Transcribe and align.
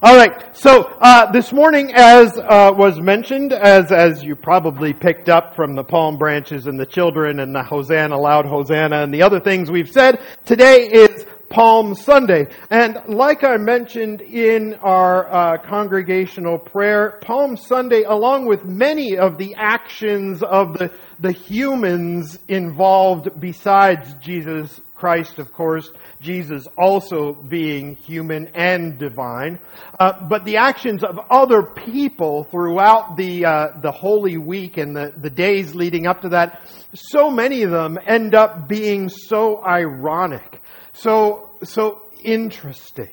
All 0.00 0.16
right. 0.16 0.56
So 0.56 0.84
uh, 1.00 1.32
this 1.32 1.52
morning, 1.52 1.92
as 1.92 2.38
uh, 2.38 2.72
was 2.72 3.00
mentioned, 3.00 3.52
as 3.52 3.90
as 3.90 4.22
you 4.22 4.36
probably 4.36 4.92
picked 4.92 5.28
up 5.28 5.56
from 5.56 5.74
the 5.74 5.82
palm 5.82 6.18
branches 6.18 6.68
and 6.68 6.78
the 6.78 6.86
children 6.86 7.40
and 7.40 7.52
the 7.52 7.64
Hosanna, 7.64 8.16
loud 8.16 8.46
Hosanna, 8.46 9.02
and 9.02 9.12
the 9.12 9.22
other 9.22 9.40
things 9.40 9.72
we've 9.72 9.90
said, 9.90 10.20
today 10.44 10.88
is 10.88 11.26
Palm 11.48 11.96
Sunday. 11.96 12.46
And 12.70 13.02
like 13.08 13.42
I 13.42 13.56
mentioned 13.56 14.20
in 14.20 14.74
our 14.74 15.26
uh, 15.32 15.58
congregational 15.66 16.58
prayer, 16.58 17.18
Palm 17.20 17.56
Sunday, 17.56 18.04
along 18.04 18.46
with 18.46 18.64
many 18.64 19.18
of 19.18 19.36
the 19.36 19.56
actions 19.56 20.44
of 20.44 20.78
the 20.78 20.92
the 21.20 21.32
humans 21.32 22.38
involved 22.46 23.28
besides 23.40 24.14
Jesus 24.20 24.80
Christ, 24.98 25.38
of 25.38 25.52
course, 25.52 25.90
Jesus 26.20 26.66
also 26.76 27.32
being 27.32 27.96
human 27.96 28.48
and 28.54 28.98
divine. 28.98 29.58
Uh, 29.98 30.26
but 30.28 30.44
the 30.44 30.56
actions 30.56 31.02
of 31.04 31.18
other 31.30 31.62
people 31.62 32.44
throughout 32.44 33.16
the, 33.16 33.44
uh, 33.44 33.80
the 33.80 33.92
Holy 33.92 34.36
Week 34.36 34.76
and 34.76 34.94
the, 34.94 35.12
the 35.16 35.30
days 35.30 35.74
leading 35.74 36.06
up 36.06 36.22
to 36.22 36.30
that, 36.30 36.62
so 36.94 37.30
many 37.30 37.62
of 37.62 37.70
them 37.70 37.98
end 38.06 38.34
up 38.34 38.68
being 38.68 39.08
so 39.08 39.64
ironic, 39.64 40.60
so, 40.92 41.50
so 41.62 42.02
interesting 42.22 43.10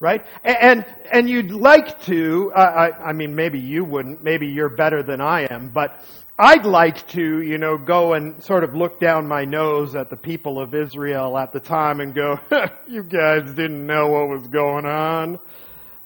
right? 0.00 0.24
And 0.42 0.84
and 1.12 1.28
you'd 1.28 1.52
like 1.52 2.02
to. 2.04 2.52
Uh, 2.52 2.58
I, 2.58 3.10
I 3.10 3.12
mean, 3.12 3.34
maybe 3.34 3.60
you 3.60 3.84
wouldn't. 3.84 4.24
Maybe 4.24 4.48
you're 4.48 4.74
better 4.74 5.02
than 5.02 5.20
I 5.20 5.46
am. 5.50 5.68
But 5.68 6.02
I'd 6.38 6.64
like 6.64 7.06
to, 7.08 7.42
you 7.42 7.58
know, 7.58 7.76
go 7.76 8.14
and 8.14 8.42
sort 8.42 8.64
of 8.64 8.74
look 8.74 8.98
down 8.98 9.28
my 9.28 9.44
nose 9.44 9.94
at 9.94 10.08
the 10.08 10.16
people 10.16 10.58
of 10.58 10.74
Israel 10.74 11.36
at 11.36 11.52
the 11.52 11.60
time 11.60 12.00
and 12.00 12.14
go, 12.14 12.38
you 12.88 13.02
guys 13.02 13.44
didn't 13.52 13.86
know 13.86 14.08
what 14.08 14.28
was 14.30 14.46
going 14.48 14.86
on. 14.86 15.38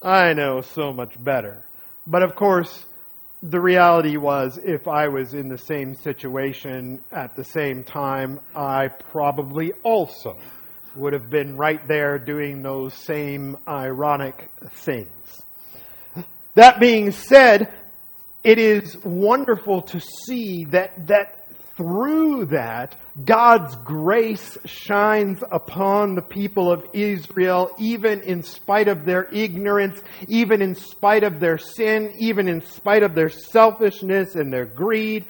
I 0.01 0.33
know 0.33 0.59
so 0.59 0.91
much 0.91 1.15
better. 1.23 1.63
But 2.05 2.21
of 2.21 2.35
course, 2.35 2.85
the 3.41 3.61
reality 3.61 4.17
was 4.17 4.59
if 4.61 4.89
I 4.89 5.07
was 5.07 5.33
in 5.33 5.47
the 5.47 5.57
same 5.57 5.95
situation 5.95 7.01
at 7.13 7.37
the 7.37 7.45
same 7.45 7.85
time, 7.85 8.41
I 8.53 8.89
probably 8.89 9.71
also 9.83 10.37
would 10.95 11.13
have 11.13 11.29
been 11.29 11.57
right 11.57 11.85
there 11.87 12.17
doing 12.17 12.61
those 12.61 12.93
same 12.93 13.57
ironic 13.67 14.49
things. 14.69 15.09
That 16.55 16.79
being 16.79 17.11
said, 17.11 17.73
it 18.43 18.59
is 18.59 18.97
wonderful 19.03 19.81
to 19.83 19.99
see 19.99 20.65
that, 20.65 21.07
that 21.07 21.45
through 21.75 22.45
that, 22.45 22.95
God's 23.23 23.75
grace 23.77 24.57
shines 24.65 25.43
upon 25.51 26.15
the 26.15 26.21
people 26.21 26.71
of 26.71 26.85
Israel, 26.93 27.75
even 27.77 28.21
in 28.21 28.43
spite 28.43 28.87
of 28.87 29.05
their 29.05 29.25
ignorance, 29.33 30.01
even 30.27 30.61
in 30.61 30.75
spite 30.75 31.23
of 31.23 31.39
their 31.39 31.57
sin, 31.57 32.13
even 32.19 32.47
in 32.47 32.61
spite 32.61 33.03
of 33.03 33.13
their 33.13 33.29
selfishness 33.29 34.35
and 34.35 34.53
their 34.53 34.65
greed. 34.65 35.25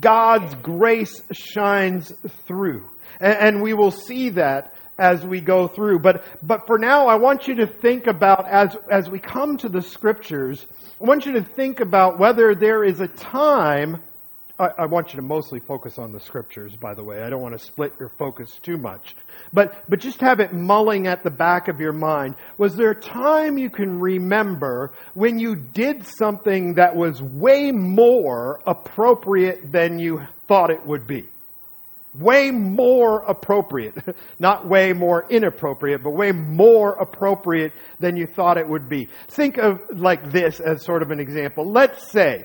God's 0.00 0.54
grace 0.56 1.22
shines 1.32 2.12
through. 2.46 2.88
And, 3.20 3.34
and 3.34 3.62
we 3.62 3.74
will 3.74 3.90
see 3.90 4.30
that 4.30 4.73
as 4.98 5.24
we 5.24 5.40
go 5.40 5.66
through. 5.66 5.98
But, 6.00 6.24
but 6.42 6.66
for 6.66 6.78
now, 6.78 7.06
I 7.06 7.16
want 7.16 7.48
you 7.48 7.56
to 7.56 7.66
think 7.66 8.06
about, 8.06 8.46
as, 8.48 8.76
as 8.90 9.08
we 9.08 9.18
come 9.18 9.56
to 9.58 9.68
the 9.68 9.82
scriptures, 9.82 10.66
I 11.00 11.04
want 11.04 11.26
you 11.26 11.32
to 11.32 11.42
think 11.42 11.80
about 11.80 12.18
whether 12.18 12.54
there 12.54 12.84
is 12.84 13.00
a 13.00 13.08
time. 13.08 14.00
I, 14.58 14.68
I, 14.78 14.86
want 14.86 15.12
you 15.12 15.16
to 15.16 15.22
mostly 15.22 15.58
focus 15.58 15.98
on 15.98 16.12
the 16.12 16.20
scriptures, 16.20 16.76
by 16.76 16.94
the 16.94 17.02
way. 17.02 17.20
I 17.22 17.28
don't 17.28 17.42
want 17.42 17.58
to 17.58 17.64
split 17.64 17.92
your 17.98 18.10
focus 18.10 18.58
too 18.62 18.76
much. 18.76 19.16
But, 19.52 19.84
but 19.88 19.98
just 19.98 20.20
have 20.20 20.38
it 20.38 20.52
mulling 20.52 21.08
at 21.08 21.24
the 21.24 21.30
back 21.30 21.66
of 21.66 21.80
your 21.80 21.92
mind. 21.92 22.36
Was 22.56 22.76
there 22.76 22.90
a 22.90 23.00
time 23.00 23.58
you 23.58 23.70
can 23.70 23.98
remember 23.98 24.92
when 25.14 25.40
you 25.40 25.56
did 25.56 26.06
something 26.06 26.74
that 26.74 26.94
was 26.94 27.20
way 27.20 27.72
more 27.72 28.60
appropriate 28.64 29.72
than 29.72 29.98
you 29.98 30.22
thought 30.46 30.70
it 30.70 30.86
would 30.86 31.08
be? 31.08 31.26
Way 32.14 32.50
more 32.50 33.22
appropriate. 33.22 33.94
Not 34.38 34.68
way 34.68 34.92
more 34.92 35.26
inappropriate, 35.28 36.02
but 36.02 36.10
way 36.10 36.32
more 36.32 36.92
appropriate 36.94 37.72
than 37.98 38.16
you 38.16 38.26
thought 38.26 38.58
it 38.58 38.68
would 38.68 38.88
be. 38.88 39.08
Think 39.28 39.58
of 39.58 39.80
like 39.90 40.30
this 40.30 40.60
as 40.60 40.84
sort 40.84 41.02
of 41.02 41.10
an 41.10 41.20
example. 41.20 41.70
Let's 41.70 42.10
say 42.10 42.44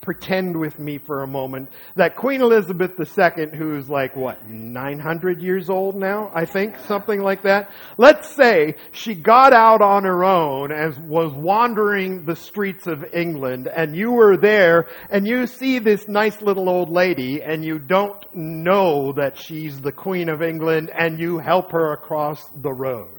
pretend 0.00 0.56
with 0.56 0.78
me 0.78 0.98
for 0.98 1.22
a 1.22 1.26
moment 1.26 1.68
that 1.96 2.16
Queen 2.16 2.40
Elizabeth 2.40 2.92
II, 2.98 3.46
who's 3.56 3.90
like, 3.90 4.14
what, 4.14 4.48
900 4.48 5.42
years 5.42 5.68
old 5.68 5.96
now, 5.96 6.30
I 6.34 6.44
think, 6.44 6.78
something 6.80 7.20
like 7.20 7.42
that. 7.42 7.70
Let's 7.98 8.34
say 8.34 8.76
she 8.92 9.14
got 9.14 9.52
out 9.52 9.82
on 9.82 10.04
her 10.04 10.24
own 10.24 10.70
and 10.70 11.08
was 11.08 11.32
wandering 11.32 12.24
the 12.24 12.36
streets 12.36 12.86
of 12.86 13.04
England 13.12 13.68
and 13.68 13.96
you 13.96 14.12
were 14.12 14.36
there 14.36 14.86
and 15.10 15.26
you 15.26 15.46
see 15.46 15.78
this 15.78 16.06
nice 16.06 16.40
little 16.40 16.68
old 16.68 16.90
lady 16.90 17.42
and 17.42 17.64
you 17.64 17.78
don't 17.78 18.24
know 18.34 19.12
that 19.12 19.38
she's 19.38 19.80
the 19.80 19.92
Queen 19.92 20.28
of 20.28 20.42
England 20.42 20.90
and 20.96 21.18
you 21.18 21.38
help 21.38 21.72
her 21.72 21.92
across 21.92 22.44
the 22.54 22.72
road 22.72 23.15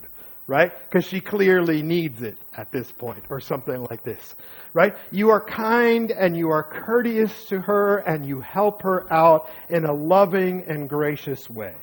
right? 0.47 0.71
Because 0.89 1.05
she 1.05 1.19
clearly 1.19 1.83
needs 1.83 2.21
it 2.21 2.37
at 2.55 2.71
this 2.71 2.91
point, 2.91 3.23
or 3.29 3.39
something 3.39 3.83
like 3.83 4.03
this 4.03 4.35
right? 4.77 4.95
You 5.09 5.31
are 5.31 5.43
kind 5.43 6.11
and 6.11 6.37
you 6.37 6.49
are 6.51 6.61
courteous 6.61 7.45
to 7.45 7.59
her 7.61 7.97
and 7.97 8.23
you 8.23 8.41
help 8.41 8.83
her 8.83 9.11
out 9.11 9.49
in 9.69 9.85
a 9.85 9.91
loving 9.93 10.65
and 10.67 10.87
gracious 10.87 11.49
way. 11.49 11.73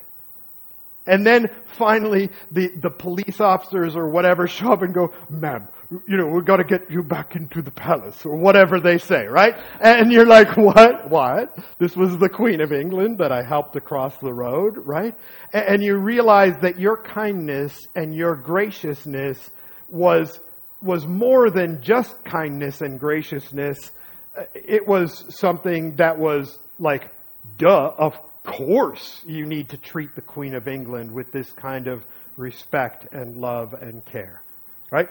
And 1.07 1.27
then 1.27 1.49
finally, 1.77 2.31
the, 2.51 2.69
the 2.69 2.91
police 2.91 3.41
officers 3.41 3.95
or 3.95 4.09
whatever 4.09 4.47
show 4.47 4.73
up 4.73 4.83
and 4.83 4.95
go, 4.95 5.13
ma'am, 5.29 5.69
you 6.09 6.17
know, 6.17 6.27
we've 6.27 6.45
got 6.45 6.57
to 6.57 6.65
get 6.65 6.91
you 6.91 7.03
back 7.03 7.37
into 7.37 7.61
the 7.63 7.71
palace 7.71 8.25
or 8.25 8.37
whatever 8.37 8.81
they 8.81 8.99
say, 8.99 9.27
right? 9.27 9.55
And 9.81 10.11
you're 10.11 10.27
like, 10.27 10.57
what? 10.57 11.11
What? 11.11 11.59
This 11.79 11.95
was 11.95 12.17
the 12.19 12.29
Queen 12.29 12.61
of 12.61 12.73
England 12.73 13.19
that 13.19 13.33
I 13.33 13.43
helped 13.43 13.77
across 13.77 14.17
the 14.19 14.33
road, 14.33 14.79
right? 14.79 15.15
And 15.53 15.83
you 15.83 15.97
realize 15.97 16.55
that 16.63 16.81
your 16.81 17.03
kindness 17.03 17.79
and 17.95 18.15
your 18.15 18.37
graciousness 18.37 19.51
was 19.89 20.41
was 20.81 21.07
more 21.07 21.51
than 21.51 21.83
just 21.83 22.23
kindness 22.25 22.83
and 22.83 23.01
graciousness. 23.01 23.91
Uh, 24.37 24.43
it 24.55 24.87
was 24.87 25.25
something 25.31 25.97
that 25.97 26.19
was 26.19 26.59
like, 26.79 27.11
duh, 27.57 27.93
of 27.97 28.19
course 28.45 29.23
you 29.27 29.47
need 29.47 29.71
to 29.71 29.77
treat 29.77 30.15
the 30.15 30.23
Queen 30.23 30.55
of 30.55 30.69
England 30.69 31.11
with 31.11 31.33
this 31.33 31.51
kind 31.53 31.89
of 31.89 32.05
respect 32.37 33.13
and 33.13 33.37
love 33.37 33.75
and 33.75 34.05
care. 34.05 34.41
Right? 34.91 35.09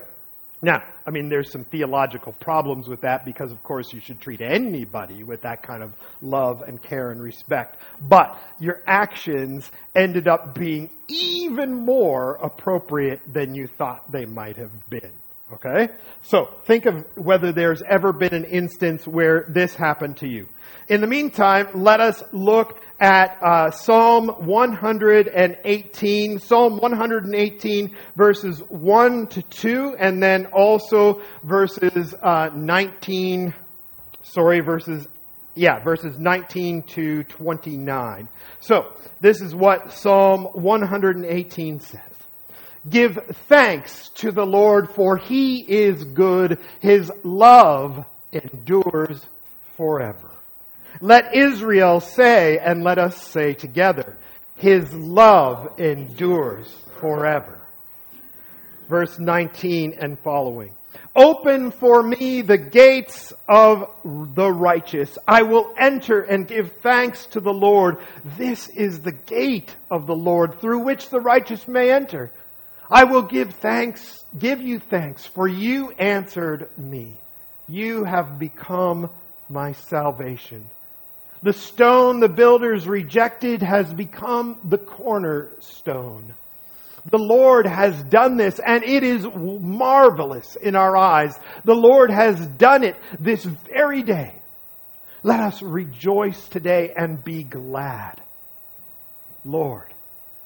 Now, 0.61 0.81
I 1.05 1.11
mean, 1.11 1.27
there's 1.27 1.51
some 1.51 1.65
theological 1.65 2.31
problems 2.31 2.87
with 2.87 3.01
that 3.01 3.25
because, 3.25 3.51
of 3.51 3.61
course, 3.63 3.91
you 3.91 3.99
should 3.99 4.21
treat 4.21 4.39
anybody 4.39 5.21
with 5.25 5.41
that 5.41 5.61
kind 5.61 5.83
of 5.83 5.93
love 6.21 6.61
and 6.61 6.81
care 6.81 7.11
and 7.11 7.21
respect. 7.21 7.77
But 8.01 8.41
your 8.61 8.81
actions 8.87 9.69
ended 9.93 10.29
up 10.29 10.55
being 10.55 10.89
even 11.09 11.73
more 11.73 12.35
appropriate 12.35 13.21
than 13.27 13.55
you 13.55 13.67
thought 13.67 14.09
they 14.09 14.25
might 14.25 14.55
have 14.55 14.89
been. 14.89 15.11
Okay? 15.53 15.89
So, 16.23 16.49
think 16.65 16.85
of 16.85 17.05
whether 17.15 17.51
there's 17.51 17.81
ever 17.83 18.13
been 18.13 18.33
an 18.33 18.45
instance 18.45 19.05
where 19.05 19.45
this 19.49 19.75
happened 19.75 20.17
to 20.17 20.27
you. 20.27 20.47
In 20.89 21.01
the 21.01 21.07
meantime, 21.07 21.67
let 21.75 21.99
us 21.99 22.23
look 22.31 22.79
at 22.99 23.37
uh, 23.41 23.69
Psalm 23.71 24.27
118, 24.27 26.39
Psalm 26.39 26.77
118, 26.77 27.95
verses 28.15 28.59
1 28.69 29.27
to 29.27 29.41
2, 29.43 29.95
and 29.99 30.23
then 30.23 30.45
also 30.47 31.21
verses 31.43 32.15
uh, 32.21 32.49
19, 32.53 33.53
sorry, 34.23 34.61
verses, 34.61 35.07
yeah, 35.55 35.83
verses 35.83 36.17
19 36.17 36.83
to 36.83 37.23
29. 37.25 38.29
So, 38.59 38.93
this 39.21 39.41
is 39.41 39.53
what 39.53 39.93
Psalm 39.93 40.45
118 40.53 41.79
says. 41.79 41.99
Give 42.89 43.17
thanks 43.47 44.09
to 44.15 44.31
the 44.31 44.45
Lord, 44.45 44.89
for 44.89 45.17
he 45.17 45.59
is 45.59 46.03
good. 46.03 46.59
His 46.79 47.11
love 47.23 48.05
endures 48.31 49.25
forever. 49.77 50.29
Let 50.99 51.35
Israel 51.35 51.99
say, 52.01 52.57
and 52.57 52.83
let 52.83 52.99
us 52.99 53.21
say 53.25 53.53
together, 53.53 54.17
his 54.57 54.93
love 54.93 55.79
endures 55.79 56.67
forever. 56.99 57.59
Verse 58.89 59.17
19 59.17 59.97
and 59.99 60.19
following. 60.19 60.71
Open 61.15 61.71
for 61.71 62.01
me 62.01 62.41
the 62.41 62.57
gates 62.57 63.33
of 63.47 63.89
the 64.03 64.51
righteous. 64.51 65.17
I 65.27 65.43
will 65.43 65.73
enter 65.77 66.21
and 66.21 66.47
give 66.47 66.71
thanks 66.77 67.27
to 67.27 67.39
the 67.39 67.53
Lord. 67.53 67.97
This 68.37 68.67
is 68.67 69.01
the 69.01 69.11
gate 69.11 69.75
of 69.91 70.07
the 70.07 70.15
Lord 70.15 70.59
through 70.59 70.79
which 70.79 71.09
the 71.09 71.21
righteous 71.21 71.67
may 71.67 71.91
enter. 71.91 72.31
I 72.89 73.05
will 73.05 73.23
give 73.23 73.55
thanks, 73.55 74.23
give 74.37 74.61
you 74.61 74.79
thanks, 74.79 75.25
for 75.25 75.47
you 75.47 75.91
answered 75.91 76.69
me. 76.77 77.13
You 77.67 78.03
have 78.03 78.39
become 78.39 79.09
my 79.49 79.73
salvation. 79.73 80.69
The 81.41 81.53
stone 81.53 82.19
the 82.19 82.29
builders 82.29 82.87
rejected 82.87 83.61
has 83.61 83.93
become 83.93 84.57
the 84.63 84.77
cornerstone. 84.77 86.33
The 87.11 87.17
Lord 87.17 87.65
has 87.65 88.01
done 88.03 88.37
this 88.37 88.59
and 88.65 88.83
it 88.83 89.03
is 89.03 89.27
marvelous 89.35 90.55
in 90.55 90.75
our 90.75 90.95
eyes. 90.95 91.37
The 91.65 91.75
Lord 91.75 92.11
has 92.11 92.39
done 92.47 92.83
it 92.83 92.95
this 93.19 93.43
very 93.43 94.03
day. 94.03 94.33
Let 95.21 95.41
us 95.41 95.61
rejoice 95.61 96.47
today 96.47 96.93
and 96.95 97.21
be 97.21 97.43
glad. 97.43 98.21
Lord, 99.43 99.87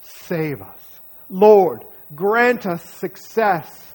save 0.01 0.61
us. 0.61 0.99
Lord, 1.29 1.83
grant 2.15 2.65
us 2.65 2.83
success. 2.83 3.93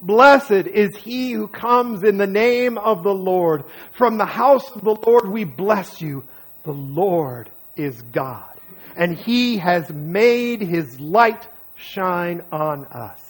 Blessed 0.00 0.50
is 0.50 0.96
he 0.96 1.32
who 1.32 1.48
comes 1.48 2.02
in 2.02 2.18
the 2.18 2.26
name 2.26 2.76
of 2.76 3.02
the 3.02 3.14
Lord. 3.14 3.64
From 3.96 4.18
the 4.18 4.26
house 4.26 4.70
of 4.70 4.82
the 4.82 4.94
Lord 4.94 5.28
we 5.28 5.44
bless 5.44 6.02
you. 6.02 6.24
The 6.64 6.72
Lord 6.72 7.48
is 7.76 8.02
God, 8.02 8.58
and 8.96 9.16
he 9.16 9.58
has 9.58 9.88
made 9.90 10.60
his 10.60 10.98
light 10.98 11.46
shine 11.76 12.42
on 12.50 12.86
us. 12.86 13.22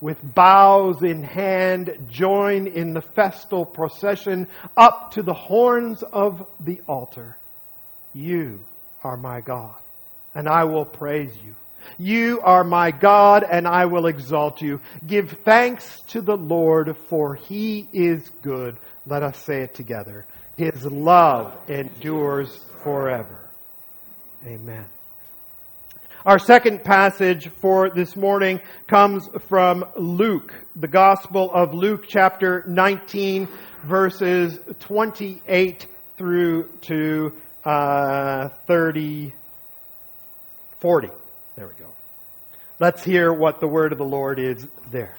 With 0.00 0.18
bows 0.34 1.02
in 1.02 1.22
hand, 1.22 2.06
join 2.10 2.66
in 2.66 2.94
the 2.94 3.02
festal 3.02 3.66
procession 3.66 4.48
up 4.76 5.12
to 5.12 5.22
the 5.22 5.34
horns 5.34 6.02
of 6.02 6.46
the 6.58 6.80
altar. 6.88 7.36
You 8.14 8.60
are 9.04 9.18
my 9.18 9.42
God, 9.42 9.76
and 10.34 10.48
I 10.48 10.64
will 10.64 10.86
praise 10.86 11.32
you. 11.44 11.54
You 11.98 12.40
are 12.42 12.64
my 12.64 12.90
God, 12.90 13.44
and 13.48 13.66
I 13.66 13.86
will 13.86 14.06
exalt 14.06 14.62
you. 14.62 14.80
Give 15.06 15.30
thanks 15.44 16.00
to 16.08 16.20
the 16.20 16.36
Lord, 16.36 16.96
for 17.08 17.34
he 17.34 17.88
is 17.92 18.28
good. 18.42 18.76
Let 19.06 19.22
us 19.22 19.38
say 19.38 19.62
it 19.62 19.74
together. 19.74 20.26
His 20.56 20.84
love 20.84 21.56
endures 21.68 22.60
forever. 22.82 23.48
Amen. 24.46 24.84
Our 26.24 26.38
second 26.38 26.84
passage 26.84 27.48
for 27.48 27.88
this 27.88 28.14
morning 28.14 28.60
comes 28.86 29.26
from 29.48 29.86
Luke, 29.96 30.54
the 30.76 30.88
Gospel 30.88 31.50
of 31.50 31.72
Luke, 31.72 32.04
chapter 32.06 32.62
19, 32.68 33.48
verses 33.84 34.58
28 34.80 35.86
through 36.18 36.68
to 36.82 37.32
uh, 37.64 38.48
30, 38.66 39.32
40. 40.80 41.08
There 41.60 41.68
we 41.68 41.74
go. 41.74 41.90
Let's 42.78 43.04
hear 43.04 43.30
what 43.30 43.60
the 43.60 43.66
word 43.66 43.92
of 43.92 43.98
the 43.98 44.04
Lord 44.04 44.38
is 44.38 44.66
there. 44.90 45.14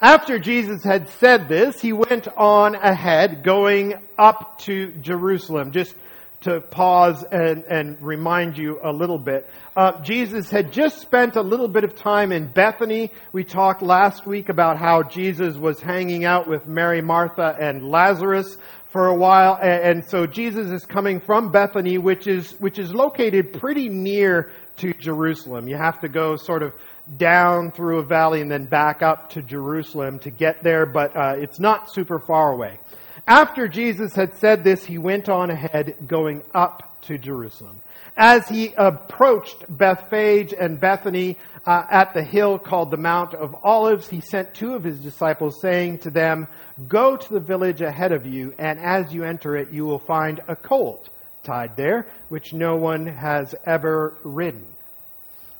After 0.00 0.38
Jesus 0.38 0.84
had 0.84 1.08
said 1.08 1.48
this, 1.48 1.80
he 1.80 1.92
went 1.92 2.28
on 2.36 2.76
ahead, 2.76 3.42
going 3.42 3.94
up 4.16 4.60
to 4.60 4.92
Jerusalem. 4.92 5.72
Just 5.72 5.96
to 6.42 6.60
pause 6.60 7.24
and, 7.24 7.64
and 7.64 7.96
remind 8.00 8.58
you 8.58 8.78
a 8.84 8.92
little 8.92 9.18
bit. 9.18 9.48
Uh, 9.74 10.00
Jesus 10.02 10.50
had 10.50 10.72
just 10.72 11.00
spent 11.00 11.36
a 11.36 11.42
little 11.42 11.68
bit 11.68 11.84
of 11.84 11.96
time 11.96 12.32
in 12.32 12.46
Bethany. 12.46 13.10
We 13.32 13.44
talked 13.44 13.82
last 13.82 14.26
week 14.26 14.50
about 14.50 14.76
how 14.76 15.02
Jesus 15.02 15.56
was 15.56 15.80
hanging 15.80 16.24
out 16.24 16.46
with 16.46 16.66
Mary, 16.66 17.00
Martha, 17.00 17.56
and 17.58 17.90
Lazarus 17.90 18.58
for 18.90 19.06
a 19.08 19.14
while. 19.14 19.58
And, 19.60 19.82
and 19.82 20.04
so 20.04 20.26
Jesus 20.26 20.70
is 20.70 20.84
coming 20.84 21.18
from 21.18 21.50
Bethany, 21.50 21.96
which 21.96 22.26
is, 22.26 22.52
which 22.60 22.78
is 22.78 22.92
located 22.92 23.54
pretty 23.54 23.88
near 23.88 24.52
to 24.78 24.92
Jerusalem. 24.94 25.68
You 25.68 25.76
have 25.76 26.00
to 26.00 26.08
go 26.08 26.36
sort 26.36 26.62
of 26.62 26.74
down 27.16 27.70
through 27.70 27.98
a 27.98 28.04
valley 28.04 28.40
and 28.40 28.50
then 28.50 28.64
back 28.64 29.02
up 29.02 29.30
to 29.30 29.42
Jerusalem 29.42 30.18
to 30.20 30.30
get 30.30 30.62
there, 30.62 30.86
but 30.86 31.16
uh, 31.16 31.34
it's 31.38 31.60
not 31.60 31.92
super 31.92 32.18
far 32.18 32.52
away. 32.52 32.78
After 33.26 33.68
Jesus 33.68 34.14
had 34.14 34.36
said 34.36 34.64
this, 34.64 34.84
he 34.84 34.98
went 34.98 35.28
on 35.28 35.50
ahead, 35.50 35.96
going 36.06 36.42
up 36.54 37.00
to 37.02 37.18
Jerusalem. 37.18 37.80
As 38.16 38.48
he 38.48 38.72
approached 38.76 39.64
Bethphage 39.68 40.52
and 40.52 40.78
Bethany 40.78 41.36
uh, 41.66 41.84
at 41.90 42.14
the 42.14 42.22
hill 42.22 42.58
called 42.58 42.90
the 42.90 42.96
Mount 42.96 43.34
of 43.34 43.56
Olives, 43.64 44.08
he 44.08 44.20
sent 44.20 44.54
two 44.54 44.74
of 44.74 44.84
his 44.84 44.98
disciples, 44.98 45.60
saying 45.60 46.00
to 46.00 46.10
them, 46.10 46.46
Go 46.86 47.16
to 47.16 47.32
the 47.32 47.40
village 47.40 47.80
ahead 47.80 48.12
of 48.12 48.26
you, 48.26 48.54
and 48.58 48.78
as 48.78 49.12
you 49.12 49.24
enter 49.24 49.56
it, 49.56 49.70
you 49.70 49.84
will 49.84 49.98
find 49.98 50.40
a 50.48 50.56
colt 50.56 51.08
tied 51.44 51.76
there, 51.76 52.06
which 52.28 52.52
no 52.52 52.76
one 52.76 53.06
has 53.06 53.54
ever 53.64 54.14
ridden. 54.24 54.66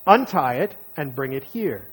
Untie 0.06 0.56
it 0.56 0.74
and 0.96 1.14
bring 1.14 1.32
it 1.32 1.44
here. 1.44 1.86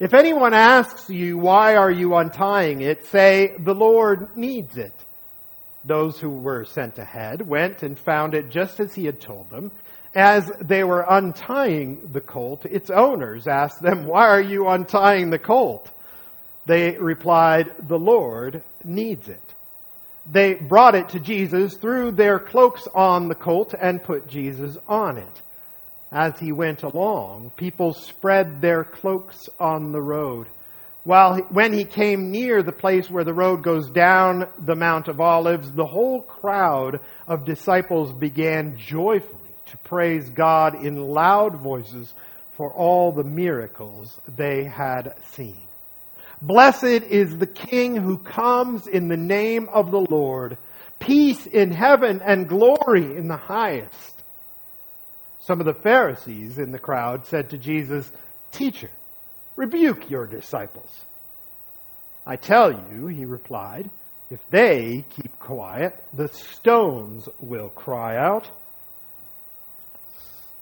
If 0.00 0.14
anyone 0.14 0.54
asks 0.54 1.10
you, 1.10 1.38
Why 1.38 1.76
are 1.76 1.90
you 1.90 2.14
untying 2.14 2.82
it? 2.82 3.04
say, 3.06 3.54
The 3.58 3.74
Lord 3.74 4.36
needs 4.36 4.76
it. 4.76 4.92
Those 5.84 6.20
who 6.20 6.30
were 6.30 6.64
sent 6.64 6.98
ahead 6.98 7.46
went 7.46 7.82
and 7.82 7.98
found 7.98 8.34
it 8.34 8.50
just 8.50 8.78
as 8.78 8.94
he 8.94 9.06
had 9.06 9.20
told 9.20 9.50
them. 9.50 9.72
As 10.14 10.50
they 10.60 10.84
were 10.84 11.04
untying 11.08 12.10
the 12.12 12.20
colt, 12.20 12.64
its 12.64 12.90
owners 12.90 13.46
asked 13.46 13.82
them, 13.82 14.06
Why 14.06 14.28
are 14.28 14.40
you 14.40 14.68
untying 14.68 15.30
the 15.30 15.38
colt? 15.38 15.90
They 16.66 16.96
replied, 16.96 17.72
The 17.88 17.98
Lord 17.98 18.62
needs 18.84 19.28
it. 19.28 19.42
They 20.30 20.54
brought 20.54 20.94
it 20.94 21.10
to 21.10 21.20
Jesus, 21.20 21.74
threw 21.76 22.10
their 22.10 22.38
cloaks 22.38 22.86
on 22.94 23.28
the 23.28 23.34
colt, 23.34 23.74
and 23.78 24.02
put 24.02 24.28
Jesus 24.28 24.76
on 24.86 25.18
it. 25.18 25.42
As 26.12 26.38
he 26.38 26.52
went 26.52 26.82
along, 26.82 27.52
people 27.56 27.94
spread 27.94 28.60
their 28.60 28.84
cloaks 28.84 29.48
on 29.58 29.92
the 29.92 30.00
road. 30.00 30.46
While 31.04 31.36
he, 31.36 31.42
when 31.42 31.72
he 31.72 31.84
came 31.84 32.30
near 32.30 32.62
the 32.62 32.72
place 32.72 33.10
where 33.10 33.24
the 33.24 33.32
road 33.32 33.62
goes 33.62 33.88
down 33.88 34.48
the 34.58 34.76
Mount 34.76 35.08
of 35.08 35.20
Olives, 35.20 35.72
the 35.72 35.86
whole 35.86 36.20
crowd 36.20 37.00
of 37.26 37.46
disciples 37.46 38.12
began 38.12 38.76
joyfully 38.76 39.38
to 39.66 39.76
praise 39.78 40.28
God 40.28 40.74
in 40.84 41.08
loud 41.08 41.56
voices 41.56 42.12
for 42.56 42.72
all 42.72 43.12
the 43.12 43.24
miracles 43.24 44.14
they 44.26 44.64
had 44.64 45.14
seen. 45.30 45.67
Blessed 46.40 46.84
is 46.84 47.36
the 47.36 47.46
King 47.46 47.96
who 47.96 48.18
comes 48.18 48.86
in 48.86 49.08
the 49.08 49.16
name 49.16 49.68
of 49.68 49.90
the 49.90 50.00
Lord. 50.00 50.56
Peace 51.00 51.46
in 51.46 51.70
heaven 51.70 52.20
and 52.24 52.48
glory 52.48 53.16
in 53.16 53.28
the 53.28 53.36
highest. 53.36 54.22
Some 55.40 55.60
of 55.60 55.66
the 55.66 55.74
Pharisees 55.74 56.58
in 56.58 56.72
the 56.72 56.78
crowd 56.78 57.26
said 57.26 57.50
to 57.50 57.58
Jesus, 57.58 58.10
Teacher, 58.52 58.90
Rebuke 59.56 60.08
your 60.08 60.26
disciples. 60.26 60.90
I 62.24 62.36
tell 62.36 62.70
you, 62.70 63.08
he 63.08 63.24
replied, 63.24 63.90
if 64.30 64.40
they 64.50 65.04
keep 65.10 65.36
quiet, 65.38 65.96
the 66.12 66.28
stones 66.28 67.28
will 67.40 67.70
cry 67.70 68.16
out. 68.16 68.48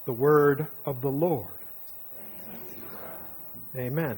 The 0.06 0.12
word 0.12 0.68
of 0.86 1.02
the 1.02 1.10
Lord. 1.10 1.50
Amen. 3.76 4.16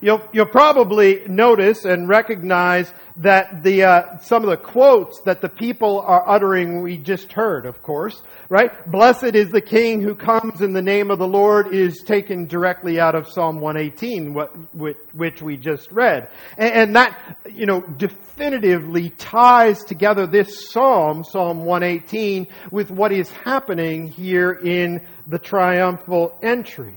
You'll, 0.00 0.22
you'll 0.32 0.46
probably 0.46 1.22
notice 1.26 1.84
and 1.84 2.08
recognize 2.08 2.92
that 3.16 3.62
the, 3.62 3.84
uh, 3.84 4.18
some 4.18 4.44
of 4.44 4.50
the 4.50 4.56
quotes 4.58 5.20
that 5.22 5.40
the 5.40 5.48
people 5.48 6.00
are 6.00 6.28
uttering, 6.28 6.82
we 6.82 6.98
just 6.98 7.32
heard, 7.32 7.64
of 7.64 7.82
course, 7.82 8.20
right? 8.50 8.70
Blessed 8.90 9.34
is 9.34 9.50
the 9.50 9.62
King 9.62 10.02
who 10.02 10.14
comes 10.14 10.60
in 10.60 10.74
the 10.74 10.82
name 10.82 11.10
of 11.10 11.18
the 11.18 11.26
Lord 11.26 11.74
is 11.74 12.02
taken 12.02 12.46
directly 12.46 13.00
out 13.00 13.14
of 13.14 13.26
Psalm 13.26 13.58
118, 13.60 14.34
what, 14.34 14.54
which 14.74 15.40
we 15.40 15.56
just 15.56 15.90
read. 15.90 16.28
And, 16.58 16.74
and 16.74 16.96
that, 16.96 17.38
you 17.50 17.64
know, 17.64 17.80
definitively 17.80 19.10
ties 19.10 19.82
together 19.82 20.26
this 20.26 20.68
Psalm, 20.68 21.24
Psalm 21.24 21.64
118, 21.64 22.48
with 22.70 22.90
what 22.90 23.12
is 23.12 23.30
happening 23.30 24.08
here 24.08 24.52
in 24.52 25.00
the 25.26 25.38
triumphal 25.38 26.36
entry. 26.42 26.94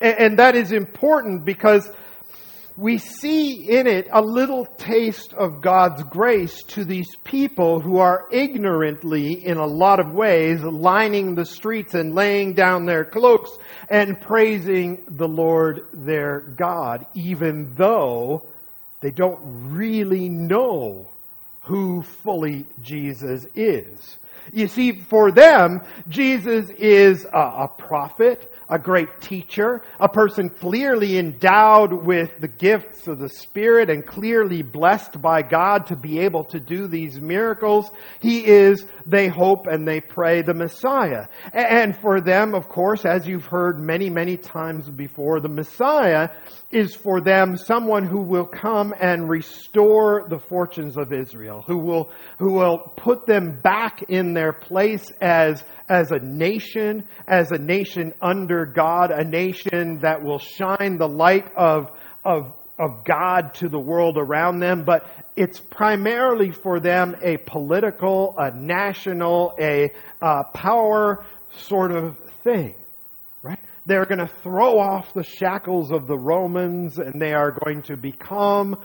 And, 0.00 0.18
and 0.18 0.38
that 0.40 0.56
is 0.56 0.72
important 0.72 1.44
because 1.44 1.88
we 2.76 2.98
see 2.98 3.68
in 3.68 3.86
it 3.86 4.08
a 4.10 4.22
little 4.22 4.64
taste 4.64 5.34
of 5.34 5.60
God's 5.60 6.02
grace 6.04 6.62
to 6.68 6.84
these 6.84 7.14
people 7.24 7.80
who 7.80 7.98
are 7.98 8.26
ignorantly, 8.32 9.44
in 9.44 9.58
a 9.58 9.66
lot 9.66 10.00
of 10.00 10.12
ways, 10.12 10.62
lining 10.62 11.34
the 11.34 11.44
streets 11.44 11.94
and 11.94 12.14
laying 12.14 12.54
down 12.54 12.86
their 12.86 13.04
cloaks 13.04 13.50
and 13.90 14.20
praising 14.20 15.04
the 15.06 15.28
Lord 15.28 15.82
their 15.92 16.40
God, 16.40 17.06
even 17.14 17.74
though 17.74 18.46
they 19.00 19.10
don't 19.10 19.40
really 19.74 20.28
know 20.28 21.10
who 21.62 22.02
fully 22.02 22.66
Jesus 22.82 23.46
is. 23.54 24.16
You 24.52 24.68
see, 24.68 25.00
for 25.00 25.30
them, 25.30 25.82
Jesus 26.08 26.68
is 26.70 27.24
a, 27.24 27.38
a 27.38 27.68
prophet, 27.68 28.52
a 28.68 28.78
great 28.78 29.20
teacher, 29.20 29.82
a 30.00 30.08
person 30.08 30.48
clearly 30.48 31.18
endowed 31.18 31.92
with 31.92 32.40
the 32.40 32.48
gifts 32.48 33.06
of 33.06 33.18
the 33.18 33.28
Spirit 33.28 33.90
and 33.90 34.06
clearly 34.06 34.62
blessed 34.62 35.20
by 35.20 35.42
God 35.42 35.86
to 35.88 35.96
be 35.96 36.20
able 36.20 36.44
to 36.44 36.58
do 36.58 36.86
these 36.86 37.20
miracles. 37.20 37.90
He 38.20 38.46
is, 38.46 38.86
they 39.04 39.28
hope 39.28 39.66
and 39.66 39.86
they 39.86 40.00
pray, 40.00 40.42
the 40.42 40.54
Messiah. 40.54 41.26
And 41.52 41.96
for 41.96 42.20
them, 42.20 42.54
of 42.54 42.68
course, 42.68 43.04
as 43.04 43.26
you've 43.26 43.44
heard 43.44 43.78
many, 43.78 44.08
many 44.08 44.38
times 44.38 44.88
before, 44.88 45.40
the 45.40 45.48
Messiah 45.48 46.30
is 46.70 46.94
for 46.94 47.20
them 47.20 47.58
someone 47.58 48.06
who 48.06 48.22
will 48.22 48.46
come 48.46 48.94
and 48.98 49.28
restore 49.28 50.26
the 50.30 50.38
fortunes 50.38 50.96
of 50.96 51.12
Israel, 51.12 51.62
who 51.66 51.76
will, 51.76 52.10
who 52.38 52.52
will 52.52 52.78
put 52.96 53.26
them 53.26 53.60
back 53.62 54.02
in 54.08 54.21
in 54.22 54.34
their 54.34 54.52
place 54.52 55.04
as, 55.20 55.64
as 55.88 56.12
a 56.12 56.18
nation, 56.18 57.04
as 57.26 57.50
a 57.50 57.58
nation 57.58 58.14
under 58.22 58.64
God, 58.64 59.10
a 59.10 59.24
nation 59.24 59.98
that 60.02 60.22
will 60.22 60.38
shine 60.38 60.96
the 60.96 61.08
light 61.08 61.50
of, 61.56 61.90
of, 62.24 62.54
of 62.78 63.04
God 63.04 63.54
to 63.54 63.68
the 63.68 63.78
world 63.78 64.16
around 64.16 64.60
them, 64.60 64.84
but 64.84 65.06
it's 65.34 65.58
primarily 65.58 66.52
for 66.52 66.78
them 66.78 67.16
a 67.22 67.36
political, 67.38 68.34
a 68.38 68.50
national, 68.50 69.54
a 69.58 69.90
uh, 70.20 70.44
power 70.54 71.24
sort 71.56 71.90
of 71.90 72.16
thing. 72.44 72.74
Right? 73.42 73.58
They're 73.86 74.06
going 74.06 74.26
to 74.26 74.30
throw 74.42 74.78
off 74.78 75.12
the 75.14 75.24
shackles 75.24 75.90
of 75.90 76.06
the 76.06 76.18
Romans 76.18 76.98
and 76.98 77.20
they 77.20 77.32
are 77.32 77.50
going 77.64 77.82
to 77.82 77.96
become 77.96 78.76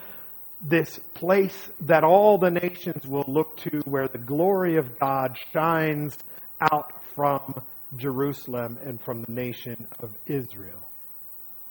this 0.62 1.00
place 1.14 1.70
that 1.82 2.04
all 2.04 2.38
the 2.38 2.50
nations 2.50 3.06
will 3.06 3.26
look 3.28 3.58
to 3.58 3.82
where 3.86 4.08
the 4.08 4.18
glory 4.18 4.78
of 4.78 4.98
God 5.00 5.38
shines 5.54 6.18
out 6.60 6.94
from 7.16 7.62
Jerusalem 7.96 8.78
and 8.84 9.00
from 9.02 9.24
the 9.24 9.32
nation 9.32 9.88
of 10.00 10.12
Israel. 10.26 10.90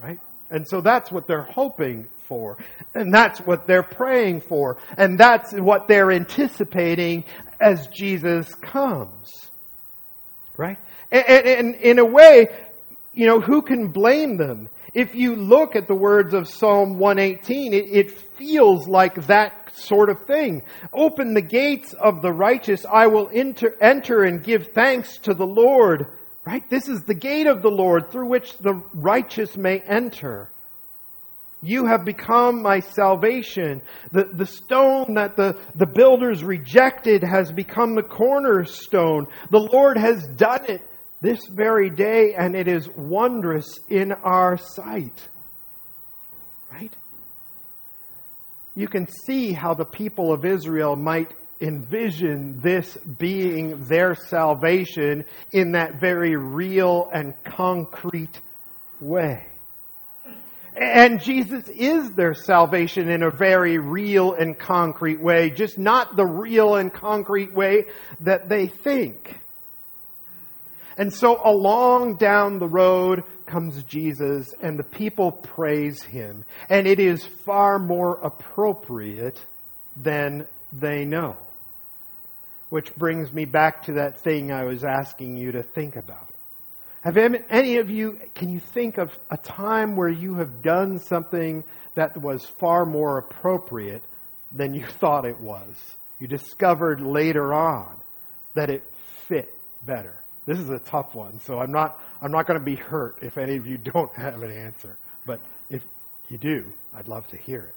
Right? 0.00 0.18
And 0.50 0.66
so 0.68 0.80
that's 0.80 1.10
what 1.10 1.26
they're 1.26 1.42
hoping 1.42 2.08
for. 2.28 2.58
And 2.94 3.12
that's 3.12 3.40
what 3.40 3.66
they're 3.66 3.82
praying 3.82 4.42
for. 4.42 4.78
And 4.96 5.18
that's 5.18 5.52
what 5.52 5.88
they're 5.88 6.12
anticipating 6.12 7.24
as 7.60 7.88
Jesus 7.88 8.54
comes. 8.54 9.32
Right? 10.56 10.78
And, 11.10 11.24
and, 11.26 11.46
and 11.46 11.74
in 11.76 11.98
a 11.98 12.04
way, 12.04 12.48
you 13.12 13.26
know, 13.26 13.40
who 13.40 13.62
can 13.62 13.88
blame 13.88 14.36
them? 14.36 14.68
If 14.96 15.14
you 15.14 15.36
look 15.36 15.76
at 15.76 15.88
the 15.88 15.94
words 15.94 16.32
of 16.32 16.48
Psalm 16.48 16.98
118, 16.98 17.74
it, 17.74 17.84
it 17.92 18.10
feels 18.12 18.88
like 18.88 19.26
that 19.26 19.70
sort 19.76 20.08
of 20.08 20.24
thing. 20.24 20.62
Open 20.90 21.34
the 21.34 21.42
gates 21.42 21.92
of 21.92 22.22
the 22.22 22.32
righteous. 22.32 22.86
I 22.90 23.08
will 23.08 23.28
enter, 23.30 23.76
enter 23.78 24.22
and 24.22 24.42
give 24.42 24.68
thanks 24.68 25.18
to 25.18 25.34
the 25.34 25.46
Lord. 25.46 26.06
Right? 26.46 26.62
This 26.70 26.88
is 26.88 27.02
the 27.02 27.12
gate 27.12 27.46
of 27.46 27.60
the 27.60 27.70
Lord 27.70 28.10
through 28.10 28.28
which 28.28 28.56
the 28.56 28.82
righteous 28.94 29.54
may 29.54 29.80
enter. 29.80 30.48
You 31.60 31.84
have 31.84 32.06
become 32.06 32.62
my 32.62 32.80
salvation. 32.80 33.82
The, 34.12 34.24
the 34.32 34.46
stone 34.46 35.12
that 35.16 35.36
the, 35.36 35.58
the 35.74 35.84
builders 35.84 36.42
rejected 36.42 37.22
has 37.22 37.52
become 37.52 37.96
the 37.96 38.02
cornerstone. 38.02 39.26
The 39.50 39.60
Lord 39.60 39.98
has 39.98 40.26
done 40.26 40.64
it 40.70 40.80
this 41.26 41.44
very 41.48 41.90
day, 41.90 42.34
and 42.34 42.54
it 42.54 42.68
is 42.68 42.88
wondrous 42.88 43.80
in 43.88 44.12
our 44.12 44.56
sight. 44.56 45.28
Right? 46.70 46.94
You 48.76 48.86
can 48.86 49.08
see 49.26 49.52
how 49.52 49.74
the 49.74 49.84
people 49.84 50.32
of 50.32 50.44
Israel 50.44 50.94
might 50.94 51.34
envision 51.60 52.60
this 52.60 52.96
being 53.18 53.86
their 53.86 54.14
salvation 54.14 55.24
in 55.50 55.72
that 55.72 55.98
very 56.00 56.36
real 56.36 57.10
and 57.12 57.34
concrete 57.42 58.40
way. 59.00 59.46
And 60.76 61.20
Jesus 61.20 61.66
is 61.68 62.12
their 62.12 62.34
salvation 62.34 63.08
in 63.08 63.24
a 63.24 63.30
very 63.30 63.78
real 63.78 64.34
and 64.34 64.56
concrete 64.56 65.20
way, 65.20 65.50
just 65.50 65.76
not 65.76 66.14
the 66.14 66.26
real 66.26 66.76
and 66.76 66.92
concrete 66.92 67.52
way 67.52 67.86
that 68.20 68.48
they 68.48 68.68
think. 68.68 69.40
And 70.96 71.12
so 71.12 71.40
along 71.44 72.16
down 72.16 72.58
the 72.58 72.68
road 72.68 73.22
comes 73.46 73.82
Jesus, 73.84 74.52
and 74.60 74.78
the 74.78 74.84
people 74.84 75.30
praise 75.30 76.02
him. 76.02 76.44
And 76.68 76.86
it 76.86 76.98
is 76.98 77.24
far 77.24 77.78
more 77.78 78.18
appropriate 78.22 79.38
than 79.96 80.46
they 80.72 81.04
know. 81.04 81.36
Which 82.70 82.94
brings 82.96 83.32
me 83.32 83.44
back 83.44 83.84
to 83.84 83.94
that 83.94 84.20
thing 84.20 84.50
I 84.50 84.64
was 84.64 84.84
asking 84.84 85.36
you 85.36 85.52
to 85.52 85.62
think 85.62 85.96
about. 85.96 86.28
Have 87.02 87.16
any 87.16 87.76
of 87.76 87.88
you, 87.88 88.18
can 88.34 88.48
you 88.48 88.58
think 88.58 88.98
of 88.98 89.16
a 89.30 89.36
time 89.36 89.94
where 89.94 90.08
you 90.08 90.34
have 90.34 90.60
done 90.62 90.98
something 90.98 91.62
that 91.94 92.20
was 92.20 92.44
far 92.44 92.84
more 92.84 93.18
appropriate 93.18 94.02
than 94.50 94.74
you 94.74 94.84
thought 95.00 95.24
it 95.24 95.40
was? 95.40 95.76
You 96.18 96.26
discovered 96.26 97.00
later 97.00 97.54
on 97.54 97.94
that 98.54 98.70
it 98.70 98.82
fit 99.28 99.54
better. 99.84 100.20
This 100.46 100.60
is 100.60 100.70
a 100.70 100.78
tough 100.78 101.14
one, 101.14 101.40
so 101.40 101.58
I'm 101.58 101.72
not, 101.72 102.00
I'm 102.22 102.30
not 102.30 102.46
going 102.46 102.58
to 102.58 102.64
be 102.64 102.76
hurt 102.76 103.18
if 103.20 103.36
any 103.36 103.56
of 103.56 103.66
you 103.66 103.76
don't 103.92 104.14
have 104.14 104.42
an 104.42 104.52
answer. 104.52 104.96
But 105.26 105.40
if 105.68 105.82
you 106.28 106.38
do, 106.38 106.64
I'd 106.94 107.08
love 107.08 107.26
to 107.28 107.36
hear 107.36 107.60
it. 107.60 107.74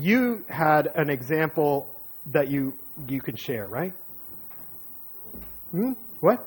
You 0.00 0.44
had 0.48 0.88
an 0.94 1.10
example 1.10 1.90
that 2.26 2.48
you, 2.48 2.74
you 3.08 3.20
can 3.20 3.34
share, 3.34 3.66
right? 3.66 3.92
Hmm? 5.72 5.92
What? 6.20 6.46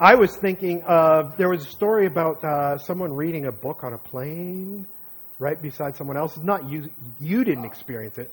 I 0.00 0.14
was 0.14 0.34
thinking 0.36 0.82
of 0.84 1.36
there 1.36 1.48
was 1.48 1.66
a 1.66 1.70
story 1.70 2.06
about 2.06 2.42
uh, 2.44 2.78
someone 2.78 3.12
reading 3.12 3.46
a 3.46 3.52
book 3.52 3.82
on 3.82 3.94
a 3.94 3.98
plane 3.98 4.86
right 5.38 5.60
beside 5.60 5.96
someone 5.96 6.16
else. 6.16 6.36
It's 6.36 6.44
not 6.44 6.68
you. 6.68 6.90
You 7.20 7.44
didn't 7.44 7.64
experience 7.64 8.18
it. 8.18 8.32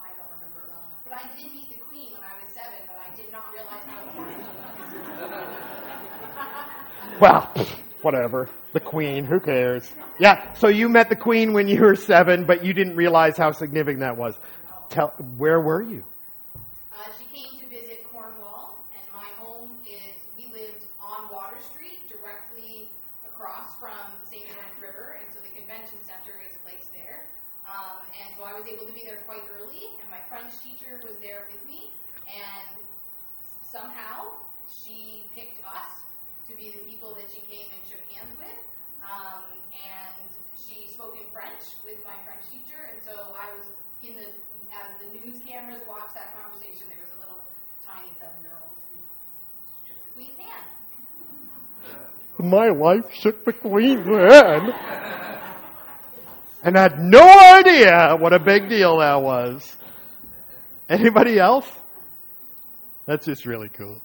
I 0.00 0.08
don't 0.16 0.26
remember 0.34 0.60
it 0.60 0.70
well. 0.70 0.84
But 1.04 1.12
I 1.14 1.36
did 1.36 1.52
meet 1.52 1.70
the 1.70 1.78
Queen 1.84 2.12
when 2.12 2.22
I 2.22 2.34
was 2.40 2.52
seven, 2.52 2.80
but 2.86 2.98
I 3.00 3.16
did 3.16 3.32
not 3.32 3.44
realize 3.52 3.84
how 3.86 4.02
important 4.08 4.44
she 4.90 4.98
was. 5.20 5.52
Well, 7.20 7.50
whatever. 8.02 8.48
The 8.74 8.80
Queen, 8.80 9.24
who 9.24 9.40
cares? 9.40 9.90
Yeah, 10.20 10.52
so 10.54 10.68
you 10.68 10.88
met 10.90 11.08
the 11.08 11.16
Queen 11.16 11.54
when 11.54 11.66
you 11.66 11.80
were 11.80 11.96
seven, 11.96 12.44
but 12.44 12.62
you 12.62 12.74
didn't 12.74 12.96
realize 12.96 13.38
how 13.38 13.52
significant 13.52 14.00
that 14.00 14.18
was. 14.18 14.34
Tell, 14.90 15.08
where 15.38 15.60
were 15.60 15.80
you? 15.80 16.04
Uh, 16.92 17.08
she 17.18 17.24
came 17.32 17.58
to 17.58 17.66
visit 17.72 18.04
Cornwall, 18.12 18.84
and 18.92 19.02
my 19.16 19.28
home 19.40 19.70
is, 19.88 20.12
we 20.36 20.44
lived 20.52 20.84
on 21.00 21.32
Water 21.32 21.56
Street, 21.72 22.04
directly 22.06 22.88
across 23.26 23.74
from 23.80 23.96
St. 24.30 24.44
Lawrence 24.52 24.76
River, 24.78 25.16
and 25.18 25.26
so 25.32 25.40
the 25.40 25.52
convention 25.56 25.96
center 26.04 26.36
is 26.44 26.54
placed 26.68 26.92
there. 26.92 27.24
Um, 27.64 28.04
and 28.20 28.28
so 28.36 28.44
I 28.44 28.45
was 28.56 28.64
able 28.72 28.88
to 28.88 28.96
be 28.96 29.04
there 29.04 29.20
quite 29.28 29.44
early, 29.60 29.92
and 30.00 30.08
my 30.08 30.20
French 30.32 30.48
teacher 30.64 30.96
was 31.04 31.12
there 31.20 31.44
with 31.52 31.60
me, 31.68 31.92
and 32.24 32.72
somehow 33.60 34.32
she 34.72 35.28
picked 35.36 35.60
us 35.68 36.00
to 36.48 36.56
be 36.56 36.72
the 36.72 36.80
people 36.88 37.12
that 37.20 37.28
she 37.28 37.44
came 37.52 37.68
and 37.68 37.80
shook 37.84 38.00
hands 38.16 38.32
with. 38.40 38.56
Um, 39.04 39.44
and 39.84 40.16
she 40.56 40.88
spoke 40.88 41.20
in 41.20 41.28
French 41.36 41.76
with 41.84 42.00
my 42.08 42.16
French 42.24 42.48
teacher, 42.48 42.80
and 42.80 42.96
so 43.04 43.12
I 43.36 43.52
was 43.52 43.68
in 44.00 44.16
the 44.16 44.32
as 44.72 44.88
the 45.04 45.08
news 45.12 45.36
cameras 45.44 45.84
watched 45.84 46.16
that 46.16 46.32
conversation. 46.32 46.88
There 46.88 47.04
was 47.04 47.12
a 47.12 47.20
little 47.20 47.44
tiny 47.84 48.08
seven-year-old 48.16 48.76
who 48.88 48.98
shook 49.84 50.00
the 50.00 50.12
Queen's 50.16 50.38
hand. 50.40 50.66
My 52.40 52.70
wife 52.72 53.12
shook 53.12 53.44
the 53.44 53.52
Queen's 53.52 54.08
hand. 54.08 54.72
And 56.66 56.76
had 56.76 56.98
no 56.98 57.22
idea 57.22 58.16
what 58.18 58.32
a 58.32 58.40
big 58.40 58.68
deal 58.68 58.98
that 58.98 59.22
was. 59.22 59.76
Anybody 60.88 61.38
else? 61.38 61.70
That's 63.06 63.24
just 63.24 63.46
really 63.46 63.68
cool. 63.68 64.02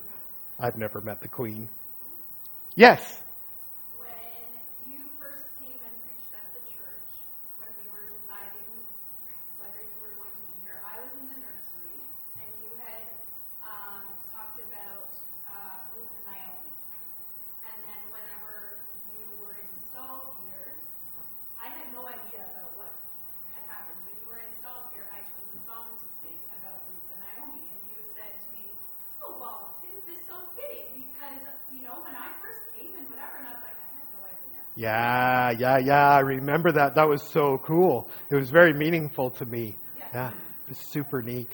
I've 0.60 0.78
never 0.78 1.00
met 1.00 1.20
the 1.22 1.26
Queen. 1.26 1.68
Yes. 2.76 3.20
When 3.98 4.94
you 4.94 5.02
first 5.18 5.42
came 5.58 5.74
and 5.74 5.96
preached 6.06 6.30
at 6.38 6.54
the 6.54 6.62
church, 6.70 7.02
when 7.58 7.74
we 7.82 7.86
were 7.90 8.06
deciding 8.06 8.70
whether 9.58 9.82
you 9.82 9.98
were 9.98 10.14
going 10.14 10.30
to 10.38 10.46
be 10.54 10.62
here, 10.62 10.78
I 10.86 11.02
was 11.02 11.10
in 11.18 11.26
the 11.34 11.38
nursery, 11.42 11.98
and 12.38 12.46
you 12.62 12.70
had 12.78 13.10
um, 13.66 14.06
talked 14.30 14.62
about 14.62 15.10
uh, 15.50 15.82
Ruth 15.98 16.14
and 16.14 16.30
Naomi. 16.30 16.70
And 17.66 17.76
then 17.82 18.00
whenever 18.14 18.78
you 19.10 19.26
were 19.42 19.58
installed 19.58 20.38
here, 20.46 20.78
I 21.58 21.74
had 21.74 21.90
no 21.90 22.06
idea 22.06 22.42
about 22.54 22.70
what 22.78 22.92
had 23.54 23.64
happened. 23.66 23.98
When 24.06 24.14
you 24.18 24.26
were 24.30 24.42
installed 24.46 24.90
here, 24.94 25.06
I 25.10 25.22
chose 25.32 25.48
a 25.54 25.60
song 25.66 25.90
to 25.90 26.06
sing 26.22 26.38
about 26.60 26.82
Ruth 26.90 27.06
and 27.14 27.20
Naomi, 27.24 27.64
and 27.66 27.78
you 27.88 27.98
said 28.12 28.34
to 28.36 28.46
me, 28.52 28.68
"Oh 29.24 29.38
well, 29.40 29.72
isn't 29.86 30.04
this 30.04 30.20
so 30.28 30.42
fitting? 30.58 30.92
Because 31.08 31.40
you 31.72 31.80
know 31.88 31.96
when 32.04 32.12
I 32.12 32.28
first 32.44 32.68
came 32.76 32.92
and 33.00 33.08
whatever, 33.08 33.40
and 33.40 33.48
I 33.48 33.56
was 33.56 33.64
like, 33.64 33.78
I 33.80 33.88
had 33.96 34.08
no 34.12 34.20
idea." 34.28 34.60
Yeah, 34.76 35.52
yeah, 35.52 35.78
yeah. 35.78 36.08
I 36.08 36.20
remember 36.20 36.72
that. 36.72 36.96
That 36.96 37.08
was 37.08 37.22
so 37.22 37.58
cool. 37.58 38.10
It 38.30 38.34
was 38.34 38.50
very 38.50 38.72
meaningful 38.72 39.30
to 39.32 39.46
me. 39.46 39.76
Yeah, 40.12 40.30
it 40.30 40.34
was 40.68 40.78
super 40.90 41.22
neat. 41.22 41.46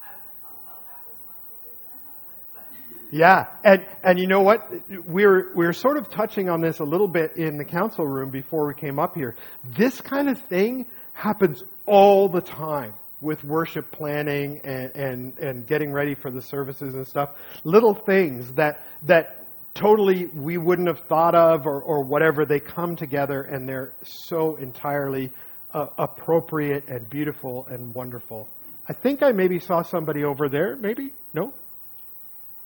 I 0.00 0.14
was 0.14 0.22
like, 0.24 0.54
well, 0.66 0.80
that 0.86 1.00
was 1.04 1.16
more 1.24 1.34
appropriate 1.34 1.80
than 1.82 1.92
I 1.92 2.54
thought 2.54 2.66
it 2.72 2.84
was. 2.84 3.00
But 3.10 3.18
Yeah, 3.18 3.46
and 3.64 3.86
and 4.04 4.18
you 4.20 4.28
know 4.28 4.42
what? 4.42 4.70
We're 5.08 5.52
we're 5.54 5.72
sort 5.72 5.96
of 5.96 6.08
touching 6.08 6.48
on 6.48 6.60
this 6.60 6.78
a 6.78 6.84
little 6.84 7.08
bit 7.08 7.36
in 7.36 7.58
the 7.58 7.64
council 7.64 8.06
room 8.06 8.30
before 8.30 8.68
we 8.68 8.74
came 8.74 9.00
up 9.00 9.16
here. 9.16 9.34
This 9.76 10.00
kind 10.00 10.28
of 10.28 10.40
thing 10.42 10.86
happens 11.14 11.64
all 11.86 12.28
the 12.28 12.40
time 12.40 12.94
with 13.20 13.42
worship 13.42 13.90
planning 13.90 14.60
and 14.62 14.94
and 14.94 15.38
and 15.38 15.66
getting 15.66 15.92
ready 15.92 16.14
for 16.14 16.30
the 16.30 16.42
services 16.42 16.94
and 16.94 17.06
stuff. 17.08 17.30
Little 17.64 17.94
things 17.94 18.52
that 18.54 18.84
that 19.02 19.41
totally 19.74 20.26
we 20.26 20.58
wouldn't 20.58 20.88
have 20.88 21.00
thought 21.00 21.34
of 21.34 21.66
or, 21.66 21.80
or 21.80 22.04
whatever. 22.04 22.44
They 22.44 22.60
come 22.60 22.96
together 22.96 23.42
and 23.42 23.68
they're 23.68 23.92
so 24.02 24.56
entirely 24.56 25.30
uh, 25.72 25.86
appropriate 25.98 26.88
and 26.88 27.08
beautiful 27.08 27.66
and 27.70 27.94
wonderful. 27.94 28.48
I 28.88 28.92
think 28.92 29.22
I 29.22 29.32
maybe 29.32 29.58
saw 29.58 29.82
somebody 29.82 30.24
over 30.24 30.48
there. 30.48 30.76
Maybe? 30.76 31.12
No? 31.32 31.52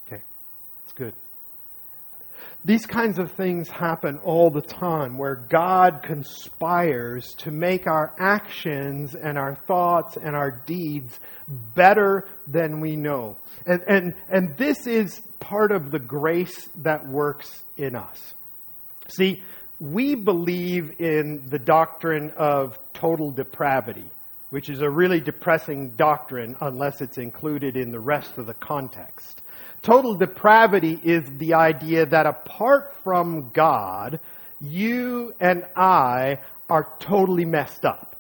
Okay. 0.06 0.22
It's 0.84 0.92
good. 0.94 1.14
These 2.64 2.86
kinds 2.86 3.20
of 3.20 3.30
things 3.32 3.68
happen 3.68 4.18
all 4.25 4.50
the 4.50 4.60
time 4.60 5.18
where 5.18 5.36
God 5.36 6.02
conspires 6.02 7.25
to 7.38 7.52
make 7.52 7.86
our 7.86 8.12
actions 8.18 9.14
and 9.14 9.38
our 9.38 9.54
thoughts 9.54 10.16
and 10.16 10.34
our 10.34 10.62
deeds 10.66 11.20
better 11.76 12.26
than 12.48 12.80
we 12.80 12.96
know. 12.96 13.36
And, 13.66 13.82
and, 13.86 14.14
and 14.28 14.56
this 14.56 14.88
is 14.88 15.20
part 15.48 15.70
of 15.70 15.92
the 15.92 15.98
grace 16.00 16.68
that 16.82 17.06
works 17.06 17.62
in 17.76 17.94
us. 17.94 18.34
See, 19.16 19.44
we 19.78 20.16
believe 20.16 21.00
in 21.00 21.48
the 21.48 21.60
doctrine 21.60 22.32
of 22.36 22.76
total 22.92 23.30
depravity, 23.30 24.10
which 24.50 24.68
is 24.68 24.80
a 24.80 24.90
really 24.90 25.20
depressing 25.20 25.90
doctrine 25.90 26.56
unless 26.60 27.00
it's 27.00 27.16
included 27.16 27.76
in 27.76 27.92
the 27.92 28.00
rest 28.00 28.38
of 28.38 28.46
the 28.46 28.54
context. 28.54 29.40
Total 29.82 30.16
depravity 30.16 30.98
is 31.04 31.22
the 31.38 31.54
idea 31.54 32.06
that 32.06 32.26
apart 32.26 32.92
from 33.04 33.50
God, 33.52 34.18
you 34.60 35.32
and 35.38 35.64
I 35.76 36.40
are 36.68 36.88
totally 36.98 37.44
messed 37.44 37.84
up, 37.84 38.15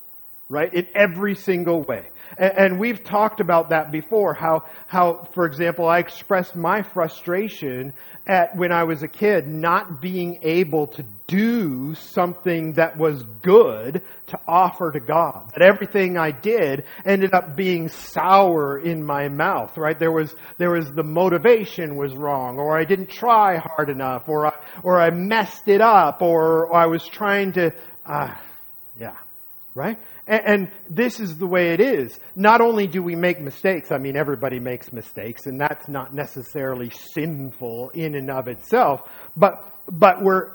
right? 0.48 0.72
In 0.72 0.86
every 0.94 1.34
single 1.34 1.82
way. 1.82 2.06
And, 2.38 2.78
we've 2.78 3.02
talked 3.02 3.40
about 3.40 3.70
that 3.70 3.90
before, 3.90 4.34
how, 4.34 4.64
how, 4.86 5.28
for 5.32 5.46
example, 5.46 5.88
I 5.88 5.98
expressed 5.98 6.56
my 6.56 6.82
frustration 6.82 7.94
at 8.26 8.56
when 8.56 8.72
I 8.72 8.84
was 8.84 9.02
a 9.02 9.08
kid 9.08 9.46
not 9.46 10.00
being 10.00 10.40
able 10.42 10.88
to 10.88 11.04
do 11.28 11.94
something 11.94 12.72
that 12.72 12.96
was 12.96 13.22
good 13.42 14.02
to 14.26 14.38
offer 14.46 14.90
to 14.90 15.00
God. 15.00 15.52
That 15.56 15.62
everything 15.62 16.18
I 16.18 16.32
did 16.32 16.84
ended 17.04 17.32
up 17.32 17.56
being 17.56 17.88
sour 17.88 18.78
in 18.78 19.04
my 19.04 19.28
mouth, 19.28 19.78
right? 19.78 19.98
There 19.98 20.12
was, 20.12 20.34
there 20.58 20.72
was 20.72 20.90
the 20.92 21.04
motivation 21.04 21.96
was 21.96 22.14
wrong, 22.14 22.58
or 22.58 22.76
I 22.76 22.84
didn't 22.84 23.10
try 23.10 23.58
hard 23.58 23.88
enough, 23.88 24.28
or 24.28 24.48
I, 24.48 24.54
or 24.82 25.00
I 25.00 25.10
messed 25.10 25.68
it 25.68 25.80
up, 25.80 26.22
or, 26.22 26.66
or 26.66 26.74
I 26.74 26.86
was 26.86 27.06
trying 27.06 27.52
to, 27.52 27.72
uh, 28.04 28.34
right? 29.76 29.98
And, 30.26 30.42
and 30.46 30.72
this 30.90 31.20
is 31.20 31.36
the 31.36 31.46
way 31.46 31.74
it 31.74 31.80
is. 31.80 32.18
Not 32.34 32.60
only 32.60 32.88
do 32.88 33.02
we 33.02 33.14
make 33.14 33.40
mistakes, 33.40 33.92
I 33.92 33.98
mean, 33.98 34.16
everybody 34.16 34.58
makes 34.58 34.92
mistakes, 34.92 35.46
and 35.46 35.60
that's 35.60 35.86
not 35.86 36.14
necessarily 36.14 36.90
sinful 37.14 37.90
in 37.90 38.16
and 38.16 38.30
of 38.30 38.48
itself, 38.48 39.02
but, 39.36 39.64
but 39.86 40.22
we're, 40.22 40.52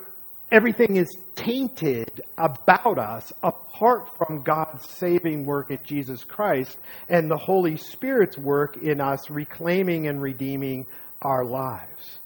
everything 0.51 0.97
is 0.97 1.15
tainted 1.35 2.21
about 2.37 2.97
us 2.97 3.31
apart 3.43 4.09
from 4.17 4.41
God's 4.41 4.89
saving 4.89 5.45
work 5.45 5.71
at 5.71 5.83
Jesus 5.83 6.23
Christ 6.23 6.75
and 7.07 7.29
the 7.29 7.37
Holy 7.37 7.77
Spirit's 7.77 8.37
work 8.37 8.77
in 8.77 8.99
us 8.99 9.29
reclaiming 9.29 10.07
and 10.07 10.21
redeeming 10.21 10.87
our 11.21 11.45
lives. 11.45 12.17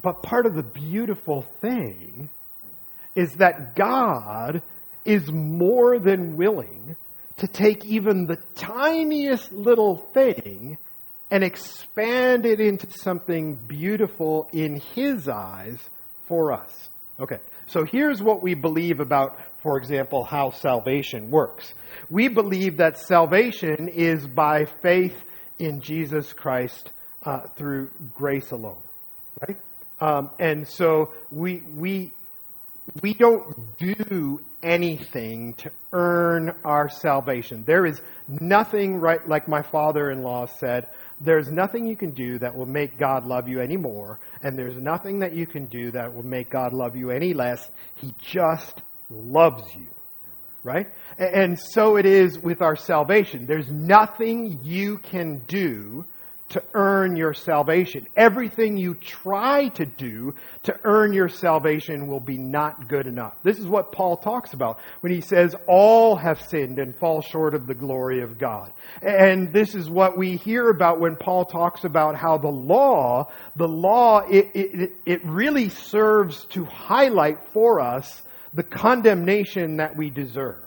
But 0.00 0.22
part 0.22 0.46
of 0.46 0.54
the 0.54 0.62
beautiful 0.62 1.42
thing 1.60 2.30
is 3.14 3.32
that 3.34 3.74
God 3.74 4.62
is 5.04 5.30
more 5.30 5.98
than 5.98 6.36
willing 6.36 6.96
to 7.38 7.46
take 7.48 7.84
even 7.84 8.26
the 8.26 8.38
tiniest 8.54 9.52
little 9.52 9.96
thing 10.14 10.78
and 11.30 11.42
expand 11.42 12.44
it 12.44 12.60
into 12.60 12.86
something 12.90 13.54
beautiful 13.54 14.48
in 14.52 14.80
His 14.94 15.28
eyes 15.28 15.78
for 16.26 16.52
us. 16.52 16.90
Okay, 17.18 17.38
so 17.66 17.84
here's 17.84 18.22
what 18.22 18.42
we 18.42 18.54
believe 18.54 19.00
about, 19.00 19.38
for 19.62 19.78
example, 19.78 20.24
how 20.24 20.50
salvation 20.50 21.30
works. 21.30 21.72
We 22.10 22.28
believe 22.28 22.76
that 22.78 22.98
salvation 22.98 23.88
is 23.88 24.26
by 24.26 24.66
faith 24.82 25.16
in 25.58 25.80
Jesus 25.80 26.32
Christ 26.32 26.90
uh, 27.24 27.46
through 27.56 27.90
grace 28.14 28.50
alone, 28.50 28.82
right? 29.46 29.56
Um, 30.00 30.30
and 30.38 30.66
so 30.66 31.12
we 31.30 31.62
we 31.76 32.12
we 33.00 33.14
don't 33.14 33.54
do 33.78 34.40
anything 34.62 35.54
to 35.54 35.70
earn 35.92 36.54
our 36.64 36.88
salvation. 36.88 37.64
There 37.64 37.86
is 37.86 38.00
nothing, 38.28 38.96
right, 38.96 39.26
like 39.28 39.48
my 39.48 39.62
father 39.62 40.10
in 40.10 40.22
law 40.22 40.46
said, 40.46 40.88
there's 41.20 41.50
nothing 41.50 41.86
you 41.86 41.96
can 41.96 42.10
do 42.10 42.38
that 42.38 42.56
will 42.56 42.66
make 42.66 42.98
God 42.98 43.24
love 43.24 43.48
you 43.48 43.60
any 43.60 43.76
more, 43.76 44.18
and 44.42 44.58
there's 44.58 44.76
nothing 44.76 45.20
that 45.20 45.34
you 45.34 45.46
can 45.46 45.66
do 45.66 45.92
that 45.92 46.12
will 46.14 46.24
make 46.24 46.50
God 46.50 46.72
love 46.72 46.96
you 46.96 47.10
any 47.10 47.32
less. 47.32 47.70
He 47.96 48.14
just 48.20 48.82
loves 49.08 49.72
you. 49.74 49.86
Right? 50.64 50.86
And 51.18 51.58
so 51.58 51.96
it 51.96 52.06
is 52.06 52.38
with 52.38 52.62
our 52.62 52.76
salvation. 52.76 53.46
There's 53.46 53.68
nothing 53.68 54.60
you 54.62 54.98
can 54.98 55.42
do 55.48 56.04
to 56.52 56.62
earn 56.74 57.16
your 57.16 57.34
salvation. 57.34 58.06
Everything 58.16 58.76
you 58.76 58.94
try 58.94 59.68
to 59.68 59.86
do 59.86 60.34
to 60.64 60.78
earn 60.84 61.12
your 61.12 61.28
salvation 61.28 62.06
will 62.06 62.20
be 62.20 62.38
not 62.38 62.88
good 62.88 63.06
enough. 63.06 63.34
This 63.42 63.58
is 63.58 63.66
what 63.66 63.92
Paul 63.92 64.16
talks 64.16 64.52
about 64.52 64.78
when 65.00 65.12
he 65.12 65.20
says, 65.20 65.54
All 65.66 66.16
have 66.16 66.40
sinned 66.40 66.78
and 66.78 66.94
fall 66.96 67.22
short 67.22 67.54
of 67.54 67.66
the 67.66 67.74
glory 67.74 68.22
of 68.22 68.38
God. 68.38 68.70
And 69.00 69.52
this 69.52 69.74
is 69.74 69.88
what 69.88 70.16
we 70.16 70.36
hear 70.36 70.68
about 70.68 71.00
when 71.00 71.16
Paul 71.16 71.44
talks 71.44 71.84
about 71.84 72.16
how 72.16 72.38
the 72.38 72.48
law, 72.48 73.30
the 73.56 73.68
law, 73.68 74.20
it, 74.20 74.50
it, 74.54 74.92
it 75.06 75.24
really 75.24 75.68
serves 75.68 76.44
to 76.46 76.64
highlight 76.64 77.38
for 77.52 77.80
us 77.80 78.22
the 78.54 78.62
condemnation 78.62 79.78
that 79.78 79.96
we 79.96 80.10
deserve. 80.10 80.62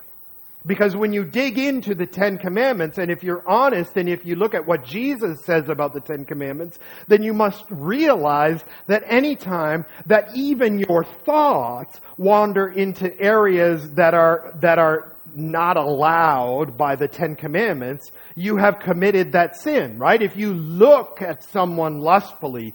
Because 0.65 0.95
when 0.95 1.13
you 1.13 1.23
dig 1.23 1.59
into 1.59 1.93
the 1.93 2.07
Ten 2.07 2.37
Commandments, 2.37 2.97
and 2.97 3.11
if 3.11 3.23
you're 3.23 3.47
honest, 3.47 3.95
and 3.97 4.09
if 4.09 4.25
you 4.25 4.35
look 4.35 4.55
at 4.55 4.65
what 4.65 4.83
Jesus 4.83 5.45
says 5.45 5.69
about 5.69 5.93
the 5.93 6.01
Ten 6.01 6.25
Commandments, 6.25 6.79
then 7.07 7.21
you 7.21 7.33
must 7.33 7.65
realize 7.69 8.63
that 8.87 9.03
any 9.05 9.35
time 9.35 9.85
that 10.07 10.35
even 10.35 10.79
your 10.79 11.03
thoughts 11.03 11.99
wander 12.17 12.67
into 12.67 13.15
areas 13.19 13.91
that 13.91 14.13
are, 14.13 14.53
that 14.61 14.79
are 14.79 15.15
not 15.35 15.77
allowed 15.77 16.77
by 16.77 16.95
the 16.95 17.07
Ten 17.07 17.35
Commandments, 17.35 18.09
you 18.35 18.57
have 18.57 18.79
committed 18.79 19.33
that 19.33 19.55
sin, 19.55 19.99
right? 19.99 20.21
If 20.21 20.35
you 20.35 20.53
look 20.53 21.21
at 21.21 21.43
someone 21.43 21.99
lustfully, 21.99 22.73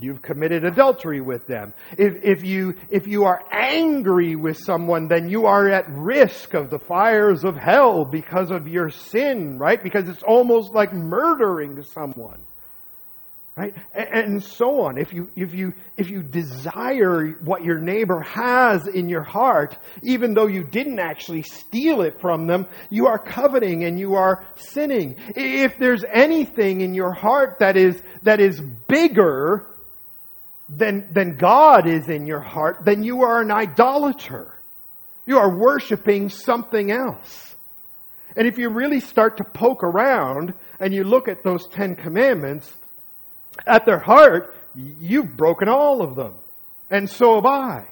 You've 0.00 0.22
committed 0.22 0.64
adultery 0.64 1.20
with 1.20 1.46
them. 1.46 1.74
If, 1.96 2.22
if, 2.22 2.44
you, 2.44 2.74
if 2.88 3.06
you 3.06 3.24
are 3.24 3.42
angry 3.50 4.36
with 4.36 4.56
someone, 4.56 5.08
then 5.08 5.28
you 5.28 5.46
are 5.46 5.68
at 5.68 5.88
risk 5.88 6.54
of 6.54 6.70
the 6.70 6.78
fires 6.78 7.44
of 7.44 7.56
hell 7.56 8.04
because 8.04 8.50
of 8.50 8.68
your 8.68 8.90
sin, 8.90 9.58
right? 9.58 9.82
Because 9.82 10.08
it's 10.08 10.22
almost 10.22 10.72
like 10.72 10.92
murdering 10.92 11.82
someone. 11.82 12.40
Right? 13.56 13.74
And, 13.92 14.40
so 14.40 14.82
on. 14.82 14.98
If 14.98 15.12
you, 15.12 15.32
if 15.34 15.52
you, 15.52 15.74
if 15.96 16.10
you 16.10 16.22
desire 16.22 17.30
what 17.42 17.64
your 17.64 17.80
neighbor 17.80 18.20
has 18.20 18.86
in 18.86 19.08
your 19.08 19.24
heart, 19.24 19.76
even 20.04 20.32
though 20.32 20.46
you 20.46 20.62
didn't 20.62 21.00
actually 21.00 21.42
steal 21.42 22.02
it 22.02 22.20
from 22.20 22.46
them, 22.46 22.68
you 22.88 23.08
are 23.08 23.18
coveting 23.18 23.82
and 23.82 23.98
you 23.98 24.14
are 24.14 24.46
sinning. 24.54 25.16
If 25.34 25.76
there's 25.76 26.04
anything 26.04 26.82
in 26.82 26.94
your 26.94 27.12
heart 27.12 27.56
that 27.58 27.76
is, 27.76 28.00
that 28.22 28.38
is 28.38 28.60
bigger 28.86 29.66
than, 30.68 31.08
than 31.12 31.36
God 31.36 31.86
is 31.86 32.08
in 32.08 32.26
your 32.26 32.40
heart, 32.40 32.84
then 32.84 33.02
you 33.02 33.22
are 33.22 33.40
an 33.40 33.50
idolater. 33.50 34.54
You 35.26 35.38
are 35.38 35.56
worshiping 35.56 36.28
something 36.28 36.90
else. 36.90 37.56
And 38.36 38.46
if 38.46 38.58
you 38.58 38.68
really 38.68 39.00
start 39.00 39.38
to 39.38 39.44
poke 39.44 39.82
around 39.82 40.54
and 40.78 40.94
you 40.94 41.04
look 41.04 41.28
at 41.28 41.42
those 41.42 41.66
Ten 41.68 41.96
Commandments, 41.96 42.72
at 43.66 43.84
their 43.84 43.98
heart, 43.98 44.54
you've 44.74 45.36
broken 45.36 45.68
all 45.68 46.02
of 46.02 46.14
them. 46.14 46.34
And 46.90 47.08
so 47.10 47.34
have 47.36 47.46
I. 47.46 47.86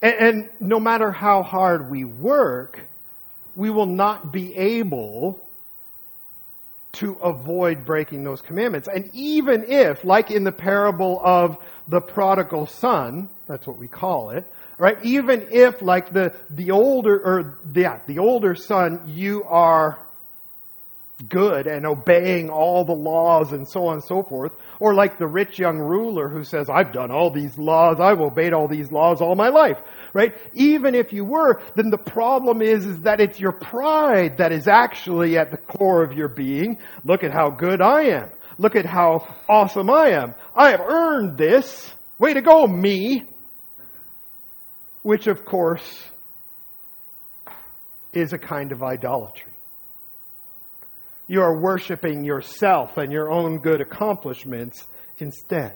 And, 0.00 0.14
and 0.14 0.50
no 0.60 0.78
matter 0.78 1.10
how 1.10 1.42
hard 1.42 1.90
we 1.90 2.04
work, 2.04 2.80
we 3.56 3.70
will 3.70 3.86
not 3.86 4.32
be 4.32 4.54
able 4.54 5.44
to 6.92 7.14
avoid 7.14 7.84
breaking 7.84 8.24
those 8.24 8.40
commandments. 8.40 8.88
And 8.88 9.10
even 9.14 9.64
if, 9.68 10.04
like 10.04 10.30
in 10.30 10.44
the 10.44 10.52
parable 10.52 11.20
of 11.22 11.56
the 11.86 12.00
prodigal 12.00 12.66
son, 12.66 13.28
that's 13.46 13.66
what 13.66 13.78
we 13.78 13.88
call 13.88 14.30
it, 14.30 14.44
right? 14.78 14.96
Even 15.04 15.48
if, 15.50 15.82
like 15.82 16.12
the, 16.12 16.34
the 16.50 16.70
older, 16.70 17.16
or 17.16 17.58
yeah, 17.74 18.00
the 18.06 18.18
older 18.18 18.54
son, 18.54 19.02
you 19.06 19.44
are 19.44 19.98
good 21.28 21.66
and 21.66 21.84
obeying 21.84 22.48
all 22.48 22.84
the 22.84 22.92
laws 22.92 23.52
and 23.52 23.68
so 23.68 23.86
on 23.86 23.94
and 23.94 24.04
so 24.04 24.22
forth. 24.22 24.52
Or 24.78 24.94
like 24.94 25.18
the 25.18 25.26
rich 25.26 25.58
young 25.58 25.78
ruler 25.78 26.28
who 26.28 26.44
says, 26.44 26.68
I've 26.70 26.92
done 26.92 27.10
all 27.10 27.30
these 27.30 27.58
laws, 27.58 27.98
I've 28.00 28.20
obeyed 28.20 28.52
all 28.52 28.68
these 28.68 28.92
laws 28.92 29.20
all 29.20 29.34
my 29.34 29.48
life, 29.48 29.78
right? 30.12 30.36
Even 30.54 30.94
if 30.94 31.12
you 31.12 31.24
were, 31.24 31.60
then 31.74 31.90
the 31.90 31.98
problem 31.98 32.62
is, 32.62 32.86
is 32.86 33.02
that 33.02 33.20
it's 33.20 33.40
your 33.40 33.52
pride 33.52 34.38
that 34.38 34.52
is 34.52 34.68
actually 34.68 35.36
at 35.36 35.50
the 35.50 35.56
core 35.56 36.04
of 36.04 36.12
your 36.12 36.28
being. 36.28 36.78
Look 37.04 37.24
at 37.24 37.32
how 37.32 37.50
good 37.50 37.80
I 37.80 38.02
am. 38.02 38.30
Look 38.58 38.76
at 38.76 38.86
how 38.86 39.34
awesome 39.48 39.90
I 39.90 40.10
am. 40.10 40.34
I 40.54 40.70
have 40.70 40.80
earned 40.80 41.38
this. 41.38 41.92
Way 42.18 42.34
to 42.34 42.42
go, 42.42 42.66
me. 42.66 43.24
Which 45.02 45.26
of 45.26 45.44
course 45.44 46.04
is 48.12 48.32
a 48.32 48.38
kind 48.38 48.72
of 48.72 48.82
idolatry. 48.82 49.47
You 51.28 51.42
are 51.42 51.60
worshiping 51.60 52.24
yourself 52.24 52.96
and 52.96 53.12
your 53.12 53.30
own 53.30 53.58
good 53.58 53.80
accomplishments 53.80 54.86
instead. 55.18 55.74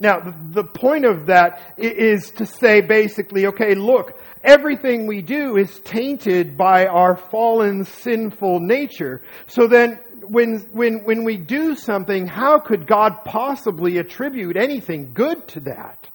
Now, 0.00 0.20
the 0.50 0.64
point 0.64 1.04
of 1.04 1.26
that 1.26 1.74
is 1.76 2.30
to 2.32 2.46
say 2.46 2.80
basically, 2.80 3.46
okay, 3.46 3.74
look, 3.74 4.18
everything 4.42 5.06
we 5.06 5.20
do 5.20 5.56
is 5.56 5.78
tainted 5.80 6.56
by 6.56 6.86
our 6.86 7.16
fallen 7.16 7.84
sinful 7.84 8.60
nature. 8.60 9.22
So 9.46 9.66
then, 9.66 9.98
when, 10.26 10.60
when, 10.72 11.04
when 11.04 11.24
we 11.24 11.36
do 11.36 11.76
something, 11.76 12.26
how 12.26 12.58
could 12.58 12.86
God 12.86 13.24
possibly 13.24 13.98
attribute 13.98 14.56
anything 14.56 15.12
good 15.12 15.46
to 15.48 15.60
that? 15.60 16.08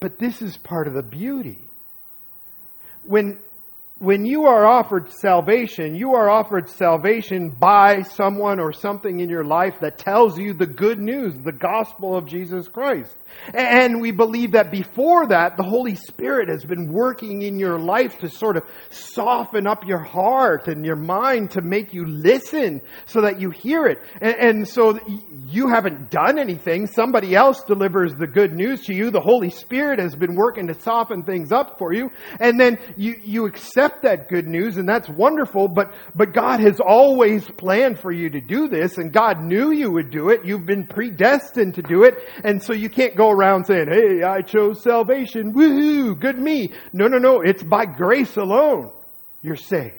But 0.00 0.18
this 0.18 0.42
is 0.42 0.56
part 0.56 0.86
of 0.86 0.94
the 0.94 1.02
beauty. 1.02 1.58
When, 3.04 3.38
when 4.00 4.24
you 4.24 4.46
are 4.46 4.66
offered 4.66 5.12
salvation, 5.12 5.94
you 5.94 6.14
are 6.14 6.30
offered 6.30 6.70
salvation 6.70 7.50
by 7.50 8.00
someone 8.00 8.58
or 8.58 8.72
something 8.72 9.20
in 9.20 9.28
your 9.28 9.44
life 9.44 9.74
that 9.82 9.98
tells 9.98 10.38
you 10.38 10.54
the 10.54 10.66
good 10.66 10.98
news, 10.98 11.34
the 11.36 11.52
gospel 11.52 12.16
of 12.16 12.24
Jesus 12.24 12.66
Christ. 12.66 13.14
And 13.52 14.00
we 14.00 14.10
believe 14.10 14.52
that 14.52 14.70
before 14.70 15.26
that, 15.28 15.58
the 15.58 15.62
Holy 15.62 15.94
Spirit 15.94 16.48
has 16.48 16.64
been 16.64 16.90
working 16.90 17.42
in 17.42 17.58
your 17.58 17.78
life 17.78 18.18
to 18.20 18.30
sort 18.30 18.56
of 18.56 18.62
soften 18.88 19.66
up 19.66 19.86
your 19.86 20.02
heart 20.02 20.66
and 20.66 20.84
your 20.84 20.96
mind 20.96 21.50
to 21.52 21.60
make 21.60 21.92
you 21.92 22.06
listen 22.06 22.80
so 23.04 23.20
that 23.20 23.38
you 23.38 23.50
hear 23.50 23.86
it. 23.86 23.98
And, 24.22 24.36
and 24.36 24.68
so 24.68 24.98
you 25.46 25.68
haven't 25.68 26.10
done 26.10 26.38
anything. 26.38 26.86
Somebody 26.86 27.34
else 27.34 27.62
delivers 27.64 28.14
the 28.14 28.26
good 28.26 28.52
news 28.54 28.84
to 28.86 28.94
you. 28.94 29.10
The 29.10 29.20
Holy 29.20 29.50
Spirit 29.50 29.98
has 30.00 30.14
been 30.14 30.34
working 30.34 30.66
to 30.68 30.80
soften 30.80 31.22
things 31.22 31.52
up 31.52 31.78
for 31.78 31.92
you. 31.92 32.10
And 32.40 32.58
then 32.58 32.78
you, 32.96 33.14
you 33.22 33.46
accept 33.46 33.89
that 34.02 34.28
good 34.28 34.46
news 34.46 34.76
and 34.76 34.88
that's 34.88 35.08
wonderful, 35.08 35.68
but, 35.68 35.92
but 36.14 36.32
God 36.32 36.60
has 36.60 36.80
always 36.80 37.48
planned 37.48 37.98
for 37.98 38.12
you 38.12 38.30
to 38.30 38.40
do 38.40 38.68
this 38.68 38.98
and 38.98 39.12
God 39.12 39.42
knew 39.42 39.70
you 39.70 39.90
would 39.90 40.10
do 40.10 40.30
it. 40.30 40.44
You've 40.44 40.66
been 40.66 40.86
predestined 40.86 41.74
to 41.74 41.82
do 41.82 42.04
it. 42.04 42.14
And 42.44 42.62
so 42.62 42.72
you 42.72 42.88
can't 42.88 43.16
go 43.16 43.30
around 43.30 43.66
saying, 43.66 43.88
hey, 43.90 44.22
I 44.22 44.42
chose 44.42 44.82
salvation. 44.82 45.52
Woohoo, 45.52 46.18
good 46.18 46.38
me. 46.38 46.72
No, 46.92 47.06
no, 47.06 47.18
no. 47.18 47.40
It's 47.40 47.62
by 47.62 47.86
grace 47.86 48.36
alone 48.36 48.90
you're 49.42 49.56
saved. 49.56 49.94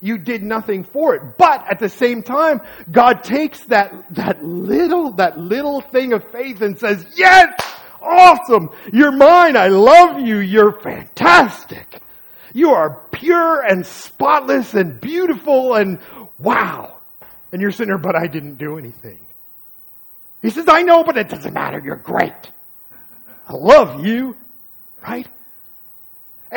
You 0.00 0.18
did 0.18 0.42
nothing 0.42 0.84
for 0.84 1.14
it. 1.14 1.38
But 1.38 1.64
at 1.70 1.78
the 1.78 1.88
same 1.88 2.22
time, 2.22 2.60
God 2.90 3.24
takes 3.24 3.60
that, 3.66 3.92
that 4.10 4.44
little, 4.44 5.12
that 5.14 5.38
little 5.38 5.80
thing 5.80 6.12
of 6.12 6.30
faith 6.30 6.60
and 6.60 6.78
says, 6.78 7.04
yes, 7.16 7.54
awesome. 8.00 8.70
You're 8.92 9.12
mine. 9.12 9.56
I 9.56 9.68
love 9.68 10.20
you. 10.20 10.38
You're 10.38 10.80
fantastic. 10.80 12.00
You 12.52 12.70
are 12.70 13.05
pure 13.16 13.60
and 13.60 13.84
spotless 13.84 14.74
and 14.74 15.00
beautiful 15.00 15.74
and 15.74 15.98
wow. 16.38 16.98
And 17.52 17.62
you're 17.62 17.72
sitting 17.72 17.88
there, 17.88 17.98
but 17.98 18.16
I 18.16 18.26
didn't 18.26 18.56
do 18.56 18.78
anything. 18.78 19.18
He 20.42 20.50
says, 20.50 20.66
I 20.68 20.82
know, 20.82 21.02
but 21.02 21.16
it 21.16 21.28
doesn't 21.28 21.54
matter. 21.54 21.80
You're 21.84 21.96
great. 21.96 22.32
I 23.48 23.54
love 23.54 24.04
you. 24.04 24.36
Right? 25.02 25.28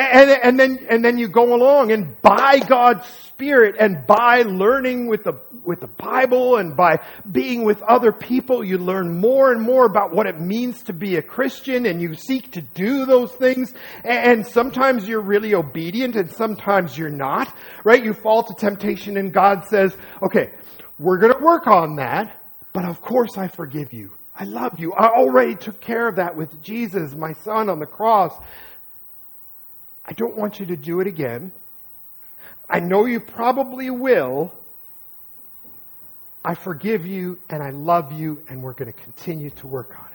And, 0.00 0.30
and, 0.30 0.58
then, 0.58 0.86
and 0.88 1.04
then 1.04 1.18
you 1.18 1.28
go 1.28 1.54
along 1.54 1.92
and 1.92 2.20
by 2.22 2.58
God's 2.58 3.06
Spirit 3.06 3.76
and 3.78 4.06
by 4.06 4.42
learning 4.42 5.08
with 5.08 5.24
the, 5.24 5.34
with 5.62 5.80
the 5.80 5.88
Bible 5.88 6.56
and 6.56 6.74
by 6.74 7.00
being 7.30 7.64
with 7.64 7.82
other 7.82 8.10
people, 8.10 8.64
you 8.64 8.78
learn 8.78 9.20
more 9.20 9.52
and 9.52 9.60
more 9.60 9.84
about 9.84 10.14
what 10.14 10.26
it 10.26 10.40
means 10.40 10.82
to 10.84 10.94
be 10.94 11.16
a 11.16 11.22
Christian 11.22 11.84
and 11.84 12.00
you 12.00 12.14
seek 12.14 12.52
to 12.52 12.62
do 12.62 13.04
those 13.04 13.30
things. 13.32 13.74
And 14.02 14.46
sometimes 14.46 15.06
you're 15.06 15.20
really 15.20 15.54
obedient 15.54 16.16
and 16.16 16.30
sometimes 16.30 16.96
you're 16.96 17.10
not, 17.10 17.54
right? 17.84 18.02
You 18.02 18.14
fall 18.14 18.42
to 18.44 18.54
temptation 18.54 19.18
and 19.18 19.34
God 19.34 19.66
says, 19.66 19.94
okay, 20.22 20.50
we're 20.98 21.18
going 21.18 21.34
to 21.34 21.44
work 21.44 21.66
on 21.66 21.96
that. 21.96 22.40
But 22.72 22.86
of 22.86 23.02
course 23.02 23.36
I 23.36 23.48
forgive 23.48 23.92
you. 23.92 24.12
I 24.34 24.44
love 24.44 24.80
you. 24.80 24.94
I 24.94 25.08
already 25.08 25.56
took 25.56 25.82
care 25.82 26.08
of 26.08 26.16
that 26.16 26.34
with 26.34 26.62
Jesus, 26.62 27.14
my 27.14 27.34
son 27.34 27.68
on 27.68 27.78
the 27.78 27.86
cross. 27.86 28.32
I 30.10 30.12
don't 30.14 30.36
want 30.36 30.58
you 30.58 30.66
to 30.66 30.76
do 30.76 31.00
it 31.00 31.06
again. 31.06 31.52
I 32.68 32.80
know 32.80 33.04
you 33.06 33.20
probably 33.20 33.90
will. 33.90 34.52
I 36.44 36.56
forgive 36.56 37.06
you 37.06 37.38
and 37.48 37.62
I 37.62 37.70
love 37.70 38.12
you 38.12 38.42
and 38.48 38.60
we're 38.60 38.72
going 38.72 38.92
to 38.92 38.98
continue 38.98 39.50
to 39.50 39.68
work 39.68 39.96
on 39.96 40.06
it 40.06 40.09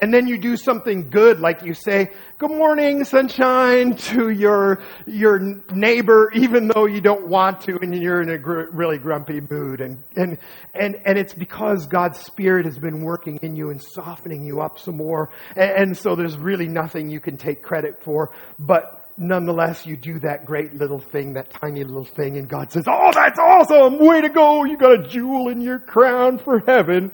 and 0.00 0.12
then 0.12 0.26
you 0.26 0.38
do 0.38 0.56
something 0.56 1.10
good, 1.10 1.40
like 1.40 1.62
you 1.62 1.74
say, 1.74 2.10
good 2.38 2.50
morning, 2.50 3.04
sunshine, 3.04 3.96
to 3.96 4.30
your, 4.30 4.80
your 5.06 5.38
neighbor, 5.72 6.30
even 6.34 6.68
though 6.68 6.86
you 6.86 7.00
don't 7.00 7.28
want 7.28 7.60
to 7.62 7.78
and 7.80 7.94
you're 7.94 8.22
in 8.22 8.30
a 8.30 8.38
gr- 8.38 8.70
really 8.70 8.98
grumpy 8.98 9.40
mood. 9.40 9.80
And, 9.80 9.98
and, 10.16 10.38
and, 10.74 10.96
and 11.04 11.18
it's 11.18 11.34
because 11.34 11.86
God's 11.86 12.18
Spirit 12.20 12.64
has 12.64 12.78
been 12.78 13.02
working 13.02 13.38
in 13.42 13.56
you 13.56 13.70
and 13.70 13.82
softening 13.82 14.44
you 14.44 14.60
up 14.60 14.78
some 14.78 14.96
more. 14.96 15.30
And, 15.56 15.70
and 15.70 15.96
so 15.96 16.14
there's 16.14 16.36
really 16.36 16.68
nothing 16.68 17.10
you 17.10 17.20
can 17.20 17.36
take 17.36 17.62
credit 17.62 18.02
for, 18.02 18.30
but 18.58 18.98
nonetheless, 19.18 19.84
you 19.84 19.96
do 19.96 20.18
that 20.20 20.46
great 20.46 20.74
little 20.74 21.00
thing, 21.00 21.34
that 21.34 21.50
tiny 21.50 21.82
little 21.82 22.04
thing, 22.04 22.38
and 22.38 22.48
God 22.48 22.70
says, 22.70 22.84
Oh, 22.86 23.10
that's 23.12 23.38
awesome! 23.38 23.98
Way 23.98 24.20
to 24.20 24.28
go! 24.28 24.64
You 24.64 24.76
got 24.76 24.92
a 24.92 25.08
jewel 25.08 25.48
in 25.48 25.60
your 25.60 25.78
crown 25.78 26.38
for 26.38 26.60
heaven. 26.60 27.12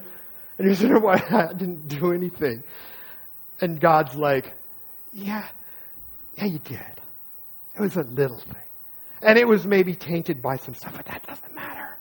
And 0.59 0.69
you 0.69 0.75
say, 0.75 0.89
why 0.89 1.15
I 1.31 1.53
didn't 1.53 1.89
do 1.89 2.13
anything. 2.13 2.63
And 3.61 3.81
God's 3.81 4.15
like, 4.15 4.53
yeah, 5.13 5.47
yeah, 6.37 6.47
you 6.47 6.59
did. 6.59 6.81
It 7.77 7.81
was 7.81 7.97
a 7.97 8.03
little 8.03 8.39
thing. 8.39 8.57
And 9.23 9.39
it 9.39 9.49
was 9.49 9.67
maybe 9.67 9.95
tainted 9.95 10.43
by 10.43 10.57
some 10.57 10.75
stuff, 10.75 10.95
but 10.97 11.07
that 11.07 11.27
doesn't 11.27 11.55
matter. 11.55 11.99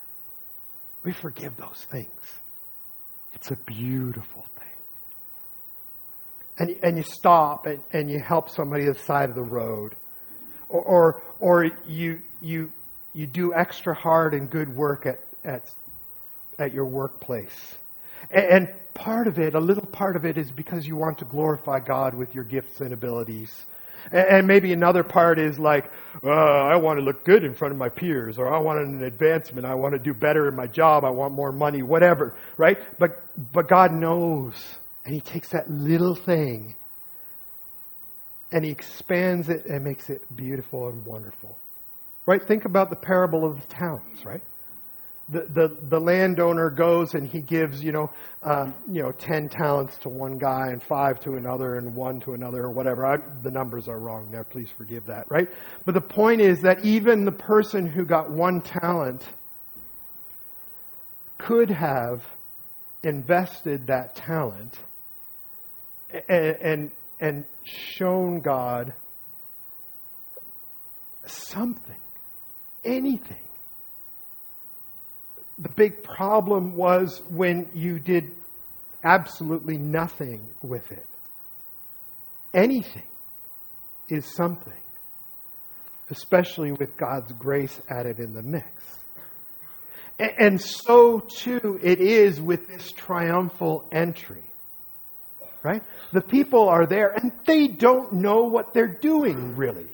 We 1.04 1.14
forgive 1.14 1.56
those 1.58 1.86
things. 1.90 2.10
It's 3.34 3.52
a 3.52 3.58
beautiful 3.66 4.46
thing. 4.56 4.68
And, 6.60 6.78
and 6.84 6.98
you 6.98 7.04
stop 7.04 7.66
and, 7.66 7.82
and 7.92 8.10
you 8.10 8.20
help 8.20 8.50
somebody 8.50 8.86
at 8.86 8.98
the 8.98 9.04
side 9.04 9.30
of 9.30 9.36
the 9.36 9.44
road. 9.44 9.96
Or, 10.70 10.82
or, 10.82 11.24
or 11.40 11.66
you, 11.88 12.22
you, 12.42 12.72
you 13.14 13.28
do 13.28 13.54
extra 13.54 13.94
hard 13.94 14.34
and 14.34 14.50
good 14.50 14.76
work 14.76 15.06
at, 15.06 15.20
at, 15.44 15.70
at 16.60 16.74
your 16.74 16.86
workplace 16.86 17.76
and 18.32 18.70
part 18.94 19.28
of 19.28 19.40
it, 19.40 19.56
a 19.56 19.60
little 19.60 19.86
part 19.86 20.16
of 20.16 20.26
it, 20.26 20.38
is 20.38 20.52
because 20.52 20.88
you 20.88 20.96
want 20.96 21.20
to 21.20 21.26
glorify 21.26 21.80
God 21.80 22.14
with 22.14 22.34
your 22.36 22.44
gifts 22.44 22.82
and 22.82 22.94
abilities. 22.94 23.66
And 24.12 24.48
maybe 24.48 24.74
another 24.74 25.04
part 25.04 25.40
is 25.40 25.58
like, 25.58 25.90
uh, 26.24 26.30
I 26.30 26.76
want 26.78 27.00
to 27.00 27.06
look 27.06 27.24
good 27.24 27.44
in 27.44 27.54
front 27.54 27.72
of 27.72 27.78
my 27.78 27.90
peers, 27.90 28.38
or 28.38 28.54
I 28.54 28.60
want 28.60 28.80
an 28.80 29.04
advancement, 29.04 29.66
I 29.66 29.76
want 29.76 29.94
to 29.94 30.00
do 30.00 30.14
better 30.14 30.48
in 30.50 30.56
my 30.56 30.68
job, 30.68 31.06
I 31.06 31.10
want 31.10 31.34
more 31.34 31.52
money, 31.52 31.84
whatever, 31.84 32.36
right? 32.58 32.78
But, 33.00 33.24
but 33.54 33.70
God 33.70 33.94
knows, 33.94 34.56
and 35.06 35.14
He 35.14 35.22
takes 35.22 35.50
that 35.50 35.70
little 35.70 36.16
thing, 36.16 36.76
and 38.52 38.66
He 38.66 38.72
expands 38.72 39.48
it 39.48 39.66
and 39.66 39.86
makes 39.86 40.10
it 40.10 40.22
beautiful 40.36 40.90
and 40.90 41.06
wonderful. 41.06 41.58
Right? 42.26 42.42
Think 42.42 42.66
about 42.66 42.90
the 42.90 42.96
parable 42.96 43.46
of 43.46 43.60
the 43.60 43.68
talents, 43.68 44.24
right? 44.26 44.42
The, 45.30 45.42
the, 45.54 45.78
the 45.90 46.00
landowner 46.00 46.70
goes 46.70 47.14
and 47.14 47.28
he 47.28 47.40
gives, 47.40 47.84
you 47.84 47.92
know, 47.92 48.12
um, 48.44 48.74
you 48.92 49.02
know, 49.02 49.12
10 49.12 49.48
talents 49.50 49.98
to 50.00 50.10
one 50.10 50.38
guy 50.38 50.68
and 50.68 50.84
five 50.84 51.20
to 51.22 51.36
another 51.36 51.78
and 51.78 51.96
one 51.96 52.20
to 52.22 52.34
another 52.34 52.64
or 52.64 52.72
whatever. 52.72 53.06
I, 53.06 53.18
the 53.42 53.52
numbers 53.52 53.88
are 53.88 54.00
wrong 54.00 54.30
there. 54.32 54.44
Please 54.44 54.70
forgive 54.78 55.06
that, 55.06 55.26
right? 55.30 55.48
But 55.86 55.94
the 55.94 56.02
point 56.02 56.42
is 56.42 56.62
that 56.62 56.84
even 56.84 57.24
the 57.24 57.32
person 57.32 57.86
who 57.88 58.06
got 58.06 58.32
one 58.32 58.62
talent 58.62 59.24
could 61.38 61.70
have 61.70 62.26
invested 63.04 63.88
that 63.88 64.16
talent 64.16 64.78
and, 66.28 66.58
and, 66.62 66.92
and 67.22 67.46
shown 67.64 68.42
God 68.42 68.94
something, 71.26 71.96
anything 72.84 73.38
the 75.58 75.70
big 75.70 76.04
problem 76.04 76.76
was 76.76 77.22
when 77.30 77.70
you 77.74 78.00
did 78.00 78.32
absolutely 79.04 79.78
nothing 79.78 80.48
with 80.62 80.92
it. 80.92 81.06
Anything 82.54 83.04
is 84.10 84.26
something, 84.26 84.74
especially 86.10 86.72
with 86.72 86.98
God's 86.98 87.32
grace 87.34 87.80
added 87.90 88.20
in 88.20 88.34
the 88.34 88.42
mix. 88.44 88.68
And 90.20 90.62
so 90.62 91.20
too 91.20 91.80
it 91.82 92.00
is 92.00 92.40
with 92.40 92.68
this 92.68 92.92
triumphal 92.92 93.88
entry. 93.92 94.44
Right? 95.64 95.82
The 96.12 96.22
people 96.22 96.68
are 96.68 96.86
there 96.86 97.10
and 97.10 97.32
they 97.46 97.68
don't 97.68 98.14
know 98.14 98.44
what 98.44 98.74
they're 98.74 98.88
doing 98.88 99.56
really. 99.56 99.88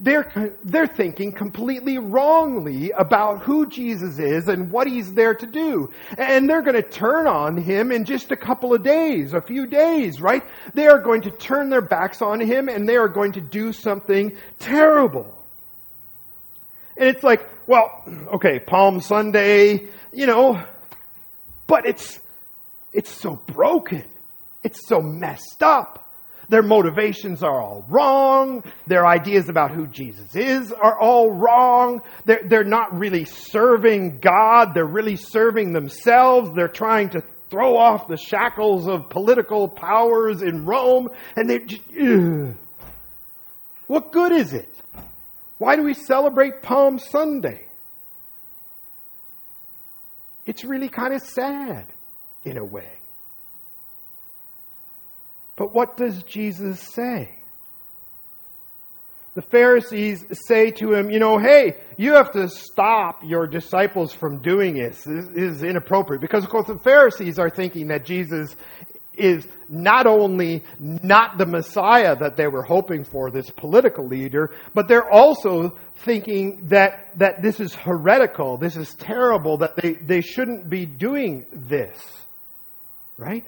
They're, 0.00 0.54
they're 0.64 0.86
thinking 0.86 1.32
completely 1.32 1.98
wrongly 1.98 2.92
about 2.92 3.42
who 3.42 3.66
Jesus 3.66 4.18
is 4.18 4.48
and 4.48 4.70
what 4.70 4.86
he's 4.86 5.12
there 5.14 5.34
to 5.34 5.46
do. 5.46 5.90
And 6.16 6.48
they're 6.48 6.62
going 6.62 6.76
to 6.76 6.88
turn 6.88 7.26
on 7.26 7.56
him 7.56 7.90
in 7.90 8.04
just 8.04 8.30
a 8.30 8.36
couple 8.36 8.72
of 8.74 8.82
days, 8.82 9.34
a 9.34 9.40
few 9.40 9.66
days, 9.66 10.20
right? 10.20 10.42
They 10.74 10.86
are 10.86 11.00
going 11.00 11.22
to 11.22 11.30
turn 11.30 11.70
their 11.70 11.82
backs 11.82 12.22
on 12.22 12.40
him 12.40 12.68
and 12.68 12.88
they 12.88 12.96
are 12.96 13.08
going 13.08 13.32
to 13.32 13.40
do 13.40 13.72
something 13.72 14.36
terrible. 14.58 15.34
And 16.96 17.08
it's 17.08 17.22
like, 17.22 17.48
well, 17.66 18.04
okay, 18.34 18.58
Palm 18.58 19.00
Sunday, 19.00 19.88
you 20.12 20.26
know, 20.26 20.62
but 21.66 21.86
it's, 21.86 22.18
it's 22.92 23.10
so 23.10 23.36
broken. 23.46 24.04
It's 24.64 24.86
so 24.86 25.00
messed 25.00 25.62
up. 25.62 26.07
Their 26.48 26.62
motivations 26.62 27.42
are 27.42 27.60
all 27.60 27.84
wrong. 27.88 28.62
Their 28.86 29.06
ideas 29.06 29.48
about 29.48 29.70
who 29.70 29.86
Jesus 29.86 30.34
is 30.34 30.72
are 30.72 30.98
all 30.98 31.30
wrong. 31.30 32.00
They're, 32.24 32.42
they're 32.48 32.64
not 32.64 32.98
really 32.98 33.24
serving 33.26 34.20
God. 34.20 34.72
They're 34.74 34.86
really 34.86 35.16
serving 35.16 35.72
themselves. 35.72 36.50
They're 36.54 36.68
trying 36.68 37.10
to 37.10 37.22
throw 37.50 37.76
off 37.76 38.08
the 38.08 38.16
shackles 38.16 38.88
of 38.88 39.10
political 39.10 39.68
powers 39.68 40.42
in 40.42 40.64
Rome. 40.64 41.10
And 41.36 41.50
they, 41.50 41.60
ugh. 42.00 42.54
what 43.86 44.12
good 44.12 44.32
is 44.32 44.54
it? 44.54 44.68
Why 45.58 45.76
do 45.76 45.82
we 45.82 45.94
celebrate 45.94 46.62
Palm 46.62 46.98
Sunday? 46.98 47.66
It's 50.46 50.64
really 50.64 50.88
kind 50.88 51.12
of 51.12 51.20
sad 51.20 51.86
in 52.44 52.56
a 52.56 52.64
way. 52.64 52.97
But 55.58 55.74
what 55.74 55.96
does 55.96 56.22
Jesus 56.22 56.80
say? 56.80 57.34
The 59.34 59.42
Pharisees 59.42 60.24
say 60.46 60.70
to 60.70 60.94
him, 60.94 61.10
you 61.10 61.18
know, 61.18 61.38
hey, 61.38 61.76
you 61.96 62.12
have 62.14 62.32
to 62.32 62.48
stop 62.48 63.22
your 63.24 63.46
disciples 63.46 64.12
from 64.12 64.40
doing 64.40 64.74
this. 64.74 65.02
This 65.04 65.26
is 65.34 65.62
inappropriate. 65.64 66.20
Because, 66.20 66.44
of 66.44 66.50
course, 66.50 66.68
the 66.68 66.78
Pharisees 66.78 67.38
are 67.38 67.50
thinking 67.50 67.88
that 67.88 68.04
Jesus 68.04 68.54
is 69.14 69.46
not 69.68 70.06
only 70.06 70.62
not 70.78 71.38
the 71.38 71.46
Messiah 71.46 72.14
that 72.16 72.36
they 72.36 72.46
were 72.46 72.62
hoping 72.62 73.02
for, 73.02 73.30
this 73.30 73.50
political 73.50 74.06
leader, 74.06 74.54
but 74.74 74.86
they're 74.86 75.10
also 75.10 75.76
thinking 76.04 76.68
that, 76.68 77.10
that 77.16 77.42
this 77.42 77.58
is 77.58 77.74
heretical, 77.74 78.58
this 78.58 78.76
is 78.76 78.94
terrible, 78.94 79.58
that 79.58 79.76
they, 79.76 79.94
they 79.94 80.20
shouldn't 80.20 80.70
be 80.70 80.86
doing 80.86 81.46
this. 81.52 81.98
Right? 83.16 83.44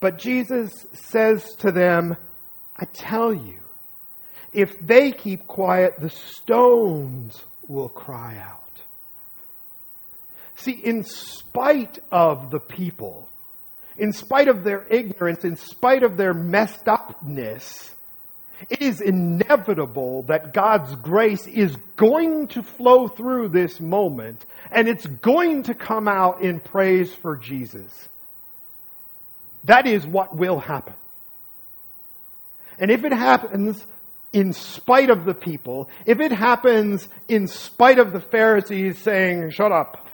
But 0.00 0.18
Jesus 0.18 0.86
says 0.92 1.54
to 1.56 1.70
them, 1.70 2.16
I 2.76 2.86
tell 2.86 3.32
you, 3.32 3.60
if 4.52 4.78
they 4.80 5.12
keep 5.12 5.46
quiet, 5.46 6.00
the 6.00 6.10
stones 6.10 7.42
will 7.68 7.88
cry 7.88 8.38
out. 8.38 8.56
See, 10.56 10.72
in 10.72 11.04
spite 11.04 11.98
of 12.10 12.50
the 12.50 12.58
people, 12.58 13.28
in 13.96 14.12
spite 14.12 14.48
of 14.48 14.64
their 14.64 14.86
ignorance, 14.90 15.44
in 15.44 15.56
spite 15.56 16.02
of 16.02 16.16
their 16.16 16.34
messed 16.34 16.88
upness, 16.88 17.94
it 18.68 18.82
is 18.82 19.00
inevitable 19.00 20.24
that 20.24 20.52
God's 20.52 20.94
grace 20.96 21.46
is 21.46 21.76
going 21.96 22.48
to 22.48 22.62
flow 22.62 23.08
through 23.08 23.48
this 23.48 23.80
moment 23.80 24.44
and 24.70 24.88
it's 24.88 25.06
going 25.06 25.62
to 25.64 25.74
come 25.74 26.08
out 26.08 26.42
in 26.42 26.60
praise 26.60 27.14
for 27.14 27.36
Jesus. 27.36 28.08
That 29.64 29.86
is 29.86 30.06
what 30.06 30.34
will 30.36 30.58
happen. 30.58 30.94
And 32.78 32.90
if 32.90 33.04
it 33.04 33.12
happens 33.12 33.84
in 34.32 34.52
spite 34.52 35.10
of 35.10 35.24
the 35.24 35.34
people, 35.34 35.90
if 36.06 36.20
it 36.20 36.32
happens 36.32 37.08
in 37.28 37.46
spite 37.46 37.98
of 37.98 38.12
the 38.12 38.20
Pharisees 38.20 38.98
saying, 38.98 39.50
shut 39.50 39.72
up, 39.72 40.08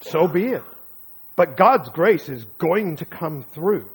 so 0.00 0.28
be 0.28 0.46
it. 0.46 0.62
But 1.34 1.56
God's 1.56 1.88
grace 1.88 2.28
is 2.28 2.44
going 2.58 2.96
to 2.96 3.04
come 3.04 3.44
through. 3.54 3.90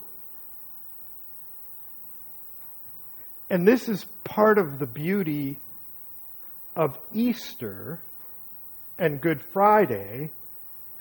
And 3.50 3.68
this 3.68 3.90
is 3.90 4.06
part 4.24 4.58
of 4.58 4.80
the 4.80 4.86
beauty 4.86 5.58
of 6.76 6.98
Easter 7.14 8.02
and 8.98 9.20
Good 9.20 9.42
Friday 9.42 10.30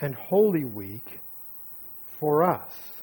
and 0.01 0.15
Holy 0.15 0.65
Week 0.65 1.21
for 2.19 2.43
us. 2.43 3.00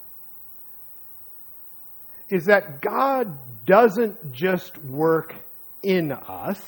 Is 2.29 2.45
that 2.45 2.81
God 2.81 3.37
doesn't 3.65 4.33
just 4.33 4.77
work 4.83 5.35
in 5.83 6.11
us 6.11 6.59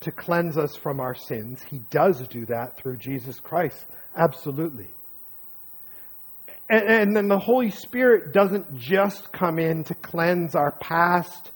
to 0.00 0.12
cleanse 0.12 0.58
us 0.58 0.76
from 0.76 1.00
our 1.00 1.14
sins. 1.14 1.62
He 1.62 1.80
does 1.90 2.20
do 2.28 2.46
that 2.46 2.76
through 2.76 2.96
Jesus 2.98 3.40
Christ. 3.40 3.84
Absolutely. 4.16 4.88
And, 6.68 6.88
and 6.88 7.16
then 7.16 7.28
the 7.28 7.38
Holy 7.38 7.70
Spirit 7.70 8.32
doesn't 8.32 8.78
just 8.78 9.32
come 9.32 9.58
in 9.58 9.84
to 9.84 9.94
cleanse 9.94 10.54
our 10.54 10.72
past 10.72 11.50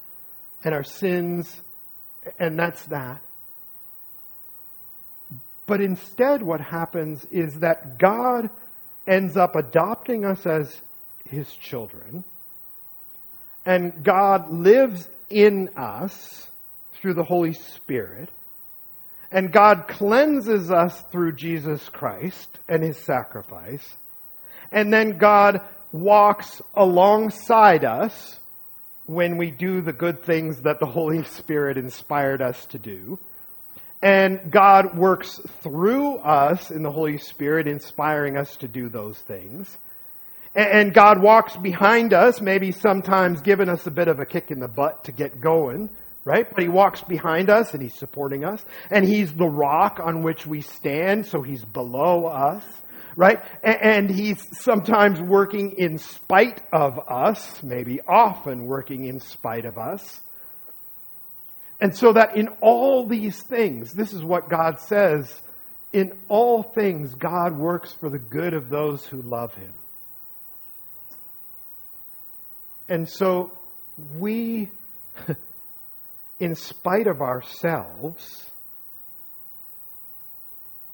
and 0.64 0.74
our 0.74 0.84
sins, 0.84 1.60
and 2.38 2.58
that's 2.58 2.84
that. 2.86 3.20
But 5.66 5.80
instead, 5.80 6.42
what 6.42 6.60
happens 6.60 7.24
is 7.30 7.60
that 7.60 7.98
God 7.98 8.50
ends 9.06 9.36
up 9.36 9.56
adopting 9.56 10.24
us 10.24 10.46
as 10.46 10.80
his 11.24 11.52
children, 11.52 12.24
and 13.66 14.02
God 14.02 14.50
lives 14.50 15.06
in 15.28 15.70
us 15.76 16.48
through 16.94 17.14
the 17.14 17.24
Holy 17.24 17.52
Spirit, 17.52 18.30
and 19.30 19.52
God 19.52 19.88
cleanses 19.88 20.70
us 20.70 20.98
through 21.12 21.32
Jesus 21.32 21.86
Christ 21.90 22.48
and 22.68 22.82
his 22.82 22.96
sacrifice 22.96 23.96
and 24.72 24.92
then 24.92 25.18
God 25.18 25.60
walks 25.92 26.60
alongside 26.74 27.84
us 27.84 28.38
when 29.06 29.36
we 29.36 29.50
do 29.50 29.80
the 29.80 29.92
good 29.92 30.22
things 30.24 30.62
that 30.62 30.80
the 30.80 30.86
Holy 30.86 31.24
Spirit 31.24 31.78
inspired 31.78 32.42
us 32.42 32.66
to 32.66 32.78
do. 32.78 33.18
And 34.02 34.50
God 34.50 34.96
works 34.96 35.40
through 35.62 36.16
us 36.18 36.70
in 36.70 36.82
the 36.82 36.90
Holy 36.90 37.18
Spirit, 37.18 37.66
inspiring 37.66 38.36
us 38.36 38.56
to 38.58 38.68
do 38.68 38.88
those 38.88 39.18
things. 39.18 39.76
And 40.56 40.94
God 40.94 41.20
walks 41.20 41.54
behind 41.54 42.14
us, 42.14 42.40
maybe 42.40 42.72
sometimes 42.72 43.42
giving 43.42 43.68
us 43.68 43.86
a 43.86 43.90
bit 43.90 44.08
of 44.08 44.20
a 44.20 44.24
kick 44.24 44.50
in 44.50 44.58
the 44.58 44.68
butt 44.68 45.04
to 45.04 45.12
get 45.12 45.40
going, 45.40 45.90
right? 46.24 46.48
But 46.48 46.62
He 46.62 46.68
walks 46.70 47.02
behind 47.02 47.50
us 47.50 47.74
and 47.74 47.82
He's 47.82 47.94
supporting 47.94 48.42
us. 48.42 48.64
And 48.90 49.06
He's 49.06 49.34
the 49.34 49.48
rock 49.48 50.00
on 50.02 50.22
which 50.22 50.46
we 50.46 50.62
stand, 50.62 51.26
so 51.26 51.42
He's 51.42 51.64
below 51.64 52.26
us 52.26 52.64
right? 53.16 53.42
And 53.62 54.10
he's 54.10 54.46
sometimes 54.60 55.20
working 55.20 55.76
in 55.78 55.98
spite 55.98 56.62
of 56.70 56.98
us, 57.08 57.62
maybe 57.62 58.00
often 58.06 58.66
working 58.66 59.06
in 59.06 59.20
spite 59.20 59.64
of 59.64 59.78
us. 59.78 60.20
And 61.80 61.96
so 61.96 62.12
that 62.12 62.36
in 62.36 62.48
all 62.60 63.06
these 63.06 63.42
things, 63.42 63.92
this 63.92 64.12
is 64.12 64.22
what 64.22 64.48
God 64.48 64.80
says, 64.80 65.40
in 65.92 66.12
all 66.28 66.62
things, 66.62 67.14
God 67.14 67.56
works 67.56 67.92
for 67.92 68.10
the 68.10 68.18
good 68.18 68.54
of 68.54 68.68
those 68.68 69.06
who 69.06 69.22
love 69.22 69.54
him. 69.54 69.72
And 72.88 73.08
so 73.08 73.52
we, 74.18 74.70
in 76.40 76.54
spite 76.54 77.06
of 77.06 77.20
ourselves, 77.20 78.50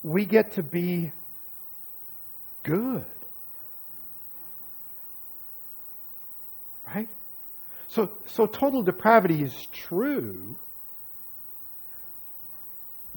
we 0.02 0.24
get 0.24 0.52
to 0.52 0.62
be 0.62 1.12
good. 2.62 3.04
Right? 6.86 7.08
So, 7.88 8.10
so 8.26 8.46
total 8.46 8.82
depravity 8.82 9.42
is 9.42 9.66
true, 9.72 10.56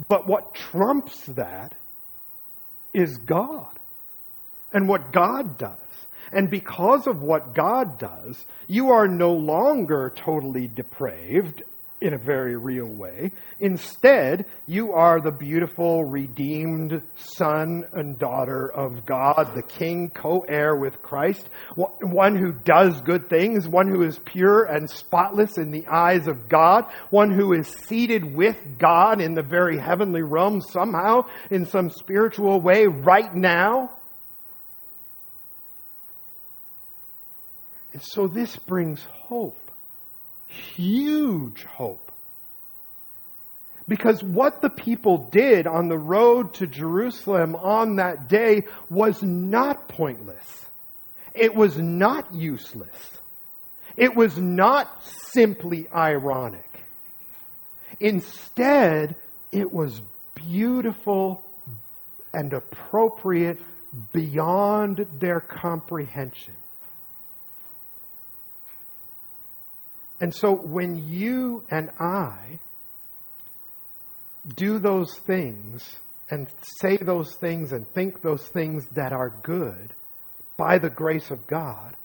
but 0.10 0.28
what 0.28 0.54
trumps 0.54 1.26
that 1.28 1.74
is 2.94 3.18
God 3.18 3.80
and 4.76 4.88
what 4.88 5.12
God 5.14 5.58
does. 5.58 5.80
And 6.34 6.52
because 6.52 7.08
of 7.08 7.22
what 7.22 7.56
God 7.56 7.98
does, 7.98 8.46
you 8.68 8.90
are 8.90 9.08
no 9.08 9.32
longer 9.32 10.12
totally 10.16 10.68
depraved 10.68 11.64
in 12.02 12.14
a 12.14 12.18
very 12.18 12.58
real 12.58 12.86
way. 12.86 13.32
Instead, 13.62 14.46
you 14.68 14.92
are 14.92 15.22
the 15.22 15.32
beautiful, 15.32 16.04
redeemed 16.04 17.02
son 17.16 17.86
and 17.94 18.20
daughter 18.20 18.70
of 18.70 19.06
God, 19.06 19.54
the 19.56 19.64
King, 19.64 20.10
co-heir 20.10 20.76
with 20.76 21.02
Christ, 21.02 21.48
one 21.76 22.36
who 22.36 22.52
does 22.52 23.00
good 23.02 23.30
things, 23.30 23.66
one 23.68 23.88
who 23.88 24.04
is 24.04 24.20
pure 24.26 24.66
and 24.66 24.90
spotless 24.90 25.58
in 25.58 25.72
the 25.72 25.88
eyes 25.88 26.28
of 26.28 26.50
God, 26.50 26.84
one 27.12 27.32
who 27.32 27.54
is 27.54 27.68
seated 27.88 28.36
with 28.36 28.58
God 28.78 29.22
in 29.22 29.34
the 29.34 29.42
very 29.42 29.80
heavenly 29.80 30.22
realm 30.22 30.60
somehow, 30.60 31.22
in 31.50 31.66
some 31.66 31.90
spiritual 31.90 32.60
way, 32.60 32.88
right 32.88 33.34
now. 33.34 33.90
And 37.96 38.04
so 38.04 38.28
this 38.28 38.58
brings 38.58 39.02
hope 39.06 39.56
huge 40.76 41.64
hope. 41.64 42.12
Because 43.88 44.22
what 44.22 44.62
the 44.62 44.70
people 44.70 45.30
did 45.32 45.66
on 45.66 45.88
the 45.88 45.98
road 45.98 46.56
to 46.56 46.68
Jerusalem 46.68 47.56
on 47.56 47.96
that 47.98 48.28
day 48.28 48.64
was 48.90 49.24
not 49.24 49.88
pointless. 49.88 50.66
It 51.34 51.56
was 51.56 51.78
not 51.78 52.34
useless. 52.34 53.20
It 53.96 54.14
was 54.14 54.38
not 54.38 54.90
simply 55.32 55.88
ironic. 55.90 56.70
Instead, 58.02 59.16
it 59.54 59.72
was 59.72 60.02
beautiful 60.34 61.42
and 62.34 62.52
appropriate 62.52 63.60
beyond 64.12 65.06
their 65.20 65.40
comprehension. 65.40 66.56
And 70.22 70.34
so 70.34 70.54
when 70.54 71.08
you 71.10 71.64
and 71.70 71.90
I 72.00 72.60
do 74.56 74.80
those 74.80 75.14
things 75.26 75.98
and 76.30 76.48
say 76.80 76.98
those 76.98 77.36
things 77.36 77.72
and 77.72 77.88
think 77.90 78.22
those 78.22 78.48
things 78.48 78.88
that 78.94 79.12
are 79.12 79.30
good 79.44 79.94
by 80.58 80.78
the 80.78 80.90
grace 80.90 81.32
of 81.32 81.46
God, 81.48 81.96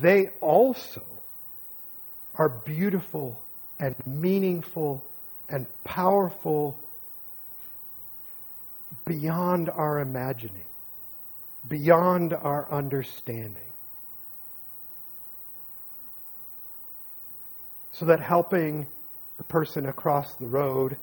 they 0.00 0.28
also 0.40 1.04
are 2.34 2.48
beautiful 2.64 3.40
and 3.78 3.94
meaningful 4.06 5.04
and 5.48 5.66
powerful 5.84 6.78
beyond 9.06 9.70
our 9.70 10.00
imagining, 10.00 10.66
beyond 11.68 12.32
our 12.32 12.70
understanding. 12.72 13.71
So 17.92 18.06
that 18.06 18.20
helping 18.20 18.86
the 19.36 19.44
person 19.44 19.86
across 19.86 20.34
the 20.34 20.46
road 20.46 20.96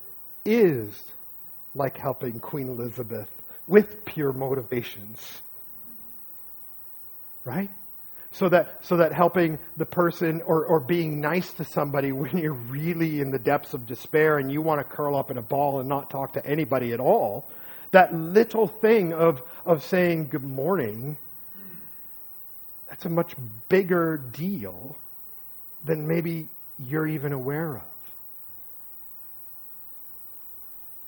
is 0.45 1.02
like 1.75 1.97
helping 1.97 2.39
Queen 2.39 2.67
Elizabeth 2.67 3.30
with 3.67 4.04
pure 4.06 4.34
motivations. 4.34 5.41
Right? 7.45 7.69
So 8.32 8.49
that, 8.49 8.86
so 8.86 8.97
that 8.97 9.13
helping 9.13 9.58
the 9.78 9.86
person 9.86 10.41
or, 10.45 10.65
or 10.65 10.80
being 10.80 11.19
nice 11.19 11.52
to 11.54 11.63
somebody 11.63 12.12
when 12.12 12.38
you're 12.38 12.54
really 12.54 13.21
in 13.21 13.32
the 13.32 13.39
depths 13.39 13.73
of 13.73 13.86
despair 13.86 14.38
and 14.38 14.52
you 14.52 14.62
want 14.62 14.80
to 14.80 14.84
curl 14.84 15.15
up 15.15 15.32
in 15.32 15.38
a 15.38 15.41
ball 15.41 15.80
and 15.80 15.89
not 15.89 16.10
talk 16.10 16.34
to 16.34 16.45
anybody 16.45 16.93
at 16.93 16.99
all, 16.99 17.47
that 17.91 18.13
little 18.13 18.67
thing 18.67 19.13
of, 19.13 19.41
of 19.65 19.84
saying 19.84 20.28
good 20.28 20.43
morning, 20.43 21.17
that's 22.88 23.06
a 23.06 23.10
much 23.10 23.34
bigger 23.67 24.17
deal 24.17 24.95
than 25.86 26.08
maybe 26.08 26.47
you're 26.80 27.08
even 27.08 27.34
aware 27.34 27.78
of. 27.78 27.84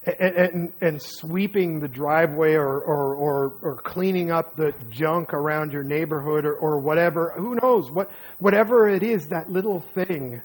And, 0.04 0.36
and, 0.36 0.74
and, 0.82 1.02
sweeping 1.02 1.80
the 1.80 1.88
driveway 1.88 2.54
or, 2.54 2.80
or, 2.80 3.16
or, 3.16 3.54
or, 3.62 3.76
cleaning 3.76 4.32
up 4.32 4.56
the 4.56 4.74
junk 4.90 5.32
around 5.32 5.74
your 5.74 5.84
neighborhood 5.84 6.44
or, 6.44 6.56
or 6.56 6.80
whatever, 6.80 7.36
who 7.38 7.54
knows, 7.62 7.92
what, 7.92 8.10
whatever 8.40 8.90
it 8.90 9.04
is, 9.04 9.28
that 9.28 9.52
little 9.52 9.80
thing, 9.80 10.42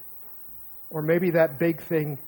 or 0.91 1.01
maybe 1.01 1.31
that 1.31 1.59
big 1.59 1.81
thing, 1.81 2.19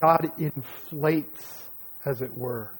God 0.00 0.30
inflates, 0.38 1.64
as 2.04 2.22
it 2.22 2.38
were, 2.38 2.70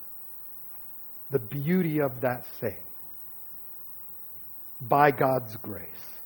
the 1.30 1.40
beauty 1.40 2.00
of 2.00 2.20
that 2.20 2.46
thing 2.60 2.78
by 4.80 5.10
God's 5.10 5.56
grace. 5.56 6.17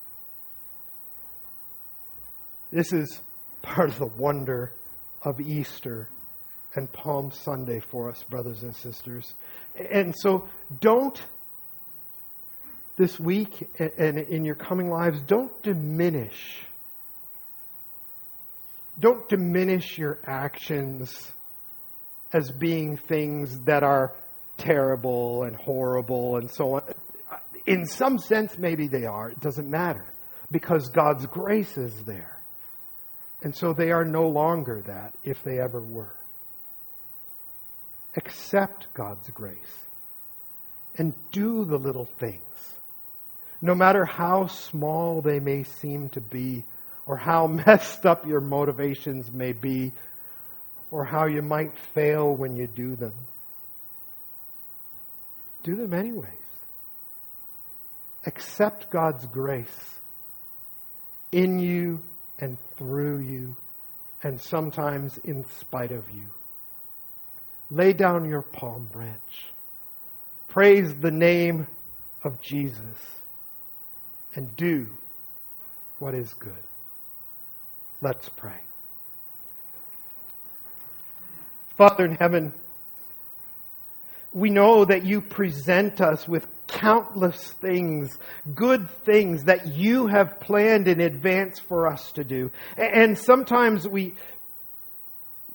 This 2.72 2.94
is 2.94 3.20
part 3.60 3.90
of 3.90 3.98
the 3.98 4.06
wonder 4.06 4.72
of 5.20 5.42
Easter 5.42 6.08
and 6.74 6.90
Palm 6.90 7.30
Sunday 7.30 7.80
for 7.80 8.08
us, 8.08 8.24
brothers 8.30 8.62
and 8.62 8.74
sisters. 8.74 9.34
And 9.90 10.14
so 10.16 10.48
don't, 10.80 11.20
this 12.96 13.20
week 13.20 13.68
and 13.78 14.18
in 14.18 14.46
your 14.46 14.54
coming 14.54 14.88
lives, 14.88 15.20
don't 15.20 15.62
diminish. 15.62 16.62
Don't 18.98 19.28
diminish 19.28 19.98
your 19.98 20.18
actions 20.26 21.30
as 22.32 22.50
being 22.50 22.96
things 22.96 23.60
that 23.64 23.82
are 23.82 24.14
terrible 24.56 25.42
and 25.42 25.54
horrible 25.56 26.36
and 26.36 26.50
so 26.50 26.76
on. 26.76 26.82
In 27.66 27.84
some 27.84 28.18
sense, 28.18 28.56
maybe 28.56 28.88
they 28.88 29.04
are. 29.04 29.28
It 29.28 29.40
doesn't 29.40 29.68
matter 29.68 30.06
because 30.50 30.88
God's 30.88 31.26
grace 31.26 31.76
is 31.76 32.02
there. 32.04 32.31
And 33.42 33.54
so 33.54 33.72
they 33.72 33.90
are 33.90 34.04
no 34.04 34.28
longer 34.28 34.82
that 34.86 35.14
if 35.24 35.42
they 35.42 35.58
ever 35.58 35.80
were. 35.80 36.14
Accept 38.16 38.86
God's 38.94 39.28
grace 39.30 39.56
and 40.96 41.14
do 41.32 41.64
the 41.64 41.78
little 41.78 42.04
things, 42.04 42.74
no 43.60 43.74
matter 43.74 44.04
how 44.04 44.46
small 44.46 45.22
they 45.22 45.40
may 45.40 45.62
seem 45.62 46.08
to 46.10 46.20
be, 46.20 46.62
or 47.06 47.16
how 47.16 47.46
messed 47.66 48.06
up 48.06 48.26
your 48.26 48.40
motivations 48.40 49.32
may 49.32 49.52
be, 49.52 49.92
or 50.90 51.04
how 51.04 51.26
you 51.26 51.42
might 51.42 51.76
fail 51.94 52.34
when 52.34 52.54
you 52.54 52.66
do 52.66 52.94
them. 52.94 53.14
Do 55.64 55.74
them 55.74 55.94
anyways. 55.94 56.28
Accept 58.26 58.90
God's 58.90 59.26
grace 59.26 59.98
in 61.32 61.58
you 61.58 62.02
and 62.42 62.58
through 62.76 63.20
you, 63.20 63.56
and 64.24 64.40
sometimes 64.40 65.16
in 65.18 65.44
spite 65.44 65.92
of 65.92 66.10
you. 66.10 66.24
Lay 67.70 67.92
down 67.92 68.28
your 68.28 68.42
palm 68.42 68.88
branch. 68.92 69.46
Praise 70.48 70.92
the 70.96 71.12
name 71.12 71.68
of 72.24 72.42
Jesus 72.42 72.82
and 74.34 74.54
do 74.56 74.88
what 76.00 76.14
is 76.14 76.34
good. 76.34 76.64
Let's 78.00 78.28
pray. 78.28 78.60
Father 81.76 82.04
in 82.04 82.16
heaven, 82.16 82.52
we 84.32 84.50
know 84.50 84.84
that 84.84 85.04
you 85.04 85.20
present 85.20 86.00
us 86.00 86.26
with 86.26 86.44
countless 86.66 87.52
things, 87.60 88.18
good 88.54 88.88
things 89.04 89.44
that 89.44 89.66
you 89.66 90.06
have 90.06 90.40
planned 90.40 90.88
in 90.88 91.00
advance 91.00 91.58
for 91.58 91.86
us 91.86 92.12
to 92.12 92.24
do. 92.24 92.50
And 92.76 93.18
sometimes 93.18 93.86
we, 93.86 94.14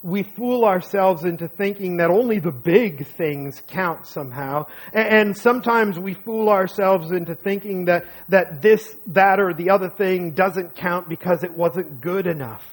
we 0.04 0.24
fool 0.24 0.64
ourselves 0.64 1.24
into 1.24 1.48
thinking 1.48 1.98
that 1.98 2.10
only 2.10 2.40
the 2.40 2.52
big 2.52 3.08
things 3.08 3.62
count 3.68 4.08
somehow. 4.08 4.68
And 4.94 5.36
sometimes 5.36 6.00
we 6.00 6.14
fool 6.14 6.50
ourselves 6.50 7.12
into 7.12 7.36
thinking 7.36 7.86
that, 7.86 8.06
that 8.30 8.62
this, 8.62 8.96
that, 9.08 9.40
or 9.40 9.54
the 9.54 9.72
other 9.72 9.90
thing 9.90 10.32
doesn't 10.32 10.76
count 10.76 11.10
because 11.10 11.44
it 11.44 11.54
wasn't 11.54 12.02
good 12.02 12.28
enough. 12.28 12.64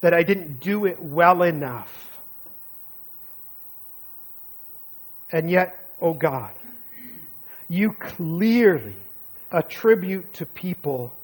That 0.00 0.14
I 0.14 0.22
didn't 0.22 0.60
do 0.60 0.86
it 0.86 1.00
well 1.00 1.42
enough. 1.42 2.08
And 5.32 5.48
yet, 5.48 5.76
oh 6.00 6.14
God, 6.14 6.52
you 7.70 7.92
clearly 7.92 8.96
attribute 9.52 10.34
to 10.34 10.44
people 10.44 11.14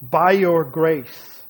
by 0.00 0.30
your 0.30 0.62
grace 0.62 1.42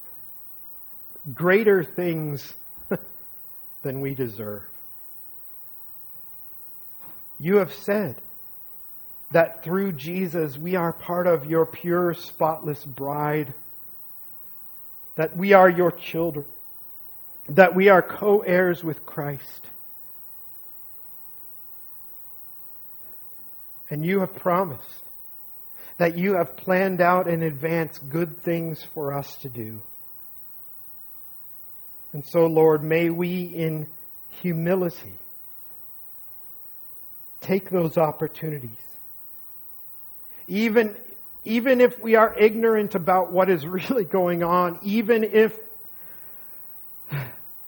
greater 1.35 1.85
things 1.85 2.55
than 3.83 4.01
we 4.01 4.15
deserve. 4.15 4.63
You 7.39 7.59
have 7.59 7.75
said 7.75 8.17
that 9.33 9.63
through 9.63 9.93
Jesus 9.93 10.57
we 10.57 10.75
are 10.75 10.93
part 10.93 11.27
of 11.27 11.45
your 11.45 11.67
pure, 11.67 12.15
spotless 12.15 12.83
bride, 12.83 13.53
that 15.17 15.37
we 15.37 15.53
are 15.53 15.69
your 15.69 15.91
children, 15.91 16.47
that 17.51 17.75
we 17.75 17.91
are 17.91 18.01
co 18.01 18.41
heirs 18.41 18.83
with 18.83 19.05
Christ. 19.05 19.67
And 23.95 24.05
you 24.05 24.19
have 24.19 24.35
promised 24.35 25.05
that 25.99 26.19
you 26.19 26.35
have 26.35 26.57
planned 26.57 27.01
out 27.01 27.29
in 27.29 27.45
advance 27.45 27.97
good 27.99 28.43
things 28.43 28.83
for 28.92 29.17
us 29.17 29.37
to 29.42 29.49
do. 29.49 29.81
And 32.13 32.27
so, 32.27 32.47
Lord, 32.47 32.83
may 32.83 33.09
we 33.11 33.42
in 33.45 33.87
humility 34.42 35.13
take 37.40 37.71
those 37.71 37.97
opportunities. 37.97 38.71
Even, 40.49 40.97
even 41.45 41.81
if 41.81 42.03
we 42.03 42.17
are 42.17 42.37
ignorant 42.37 42.97
about 42.97 43.31
what 43.31 43.49
is 43.49 43.65
really 43.65 44.05
going 44.05 44.42
on, 44.42 44.81
even 44.83 45.23
if 45.23 45.57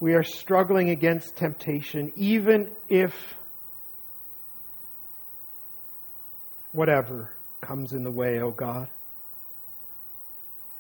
we 0.01 0.15
are 0.15 0.25
struggling 0.25 0.91
against 0.91 1.37
temptation, 1.37 2.13
even 2.17 2.73
if 2.89 3.15
whatever 6.77 7.33
comes 7.61 7.93
in 7.93 8.05
the 8.05 8.11
way, 8.11 8.39
O 8.39 8.47
oh 8.47 8.51
God. 8.51 8.89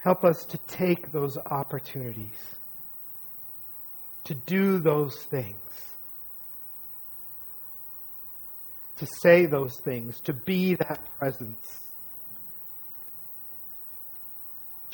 Help 0.02 0.24
us 0.24 0.44
to 0.44 0.58
take 0.68 1.10
those 1.10 1.36
opportunities, 1.36 2.54
to 4.24 4.34
do 4.34 4.78
those 4.78 5.16
things, 5.24 5.56
to 8.96 9.06
say 9.20 9.46
those 9.46 9.80
things, 9.80 10.20
to 10.20 10.32
be 10.32 10.74
that 10.76 11.00
presence. 11.18 11.80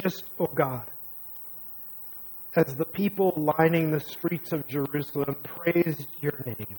Just, 0.00 0.24
O 0.38 0.44
oh 0.44 0.52
God, 0.54 0.86
as 2.56 2.74
the 2.74 2.86
people 2.86 3.34
lining 3.36 3.90
the 3.90 4.00
streets 4.00 4.52
of 4.52 4.66
Jerusalem 4.66 5.36
praised 5.42 6.06
your 6.20 6.42
name, 6.46 6.78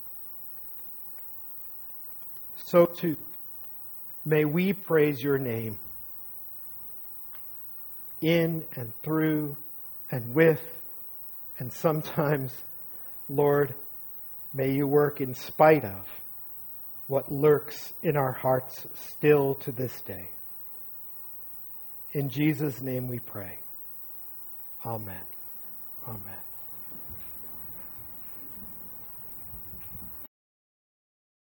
so 2.56 2.86
too 2.86 3.16
May 4.24 4.44
we 4.44 4.72
praise 4.72 5.22
your 5.22 5.38
name 5.38 5.78
in 8.22 8.64
and 8.74 8.92
through 9.02 9.56
and 10.10 10.34
with, 10.34 10.62
and 11.58 11.72
sometimes, 11.72 12.54
Lord, 13.28 13.74
may 14.54 14.72
you 14.72 14.86
work 14.86 15.20
in 15.20 15.34
spite 15.34 15.84
of 15.84 16.06
what 17.06 17.30
lurks 17.30 17.92
in 18.02 18.16
our 18.16 18.32
hearts 18.32 18.86
still 18.94 19.56
to 19.56 19.72
this 19.72 20.00
day. 20.02 20.28
In 22.12 22.30
Jesus' 22.30 22.80
name 22.80 23.08
we 23.08 23.18
pray. 23.18 23.58
Amen. 24.86 25.20
Amen. 26.08 26.43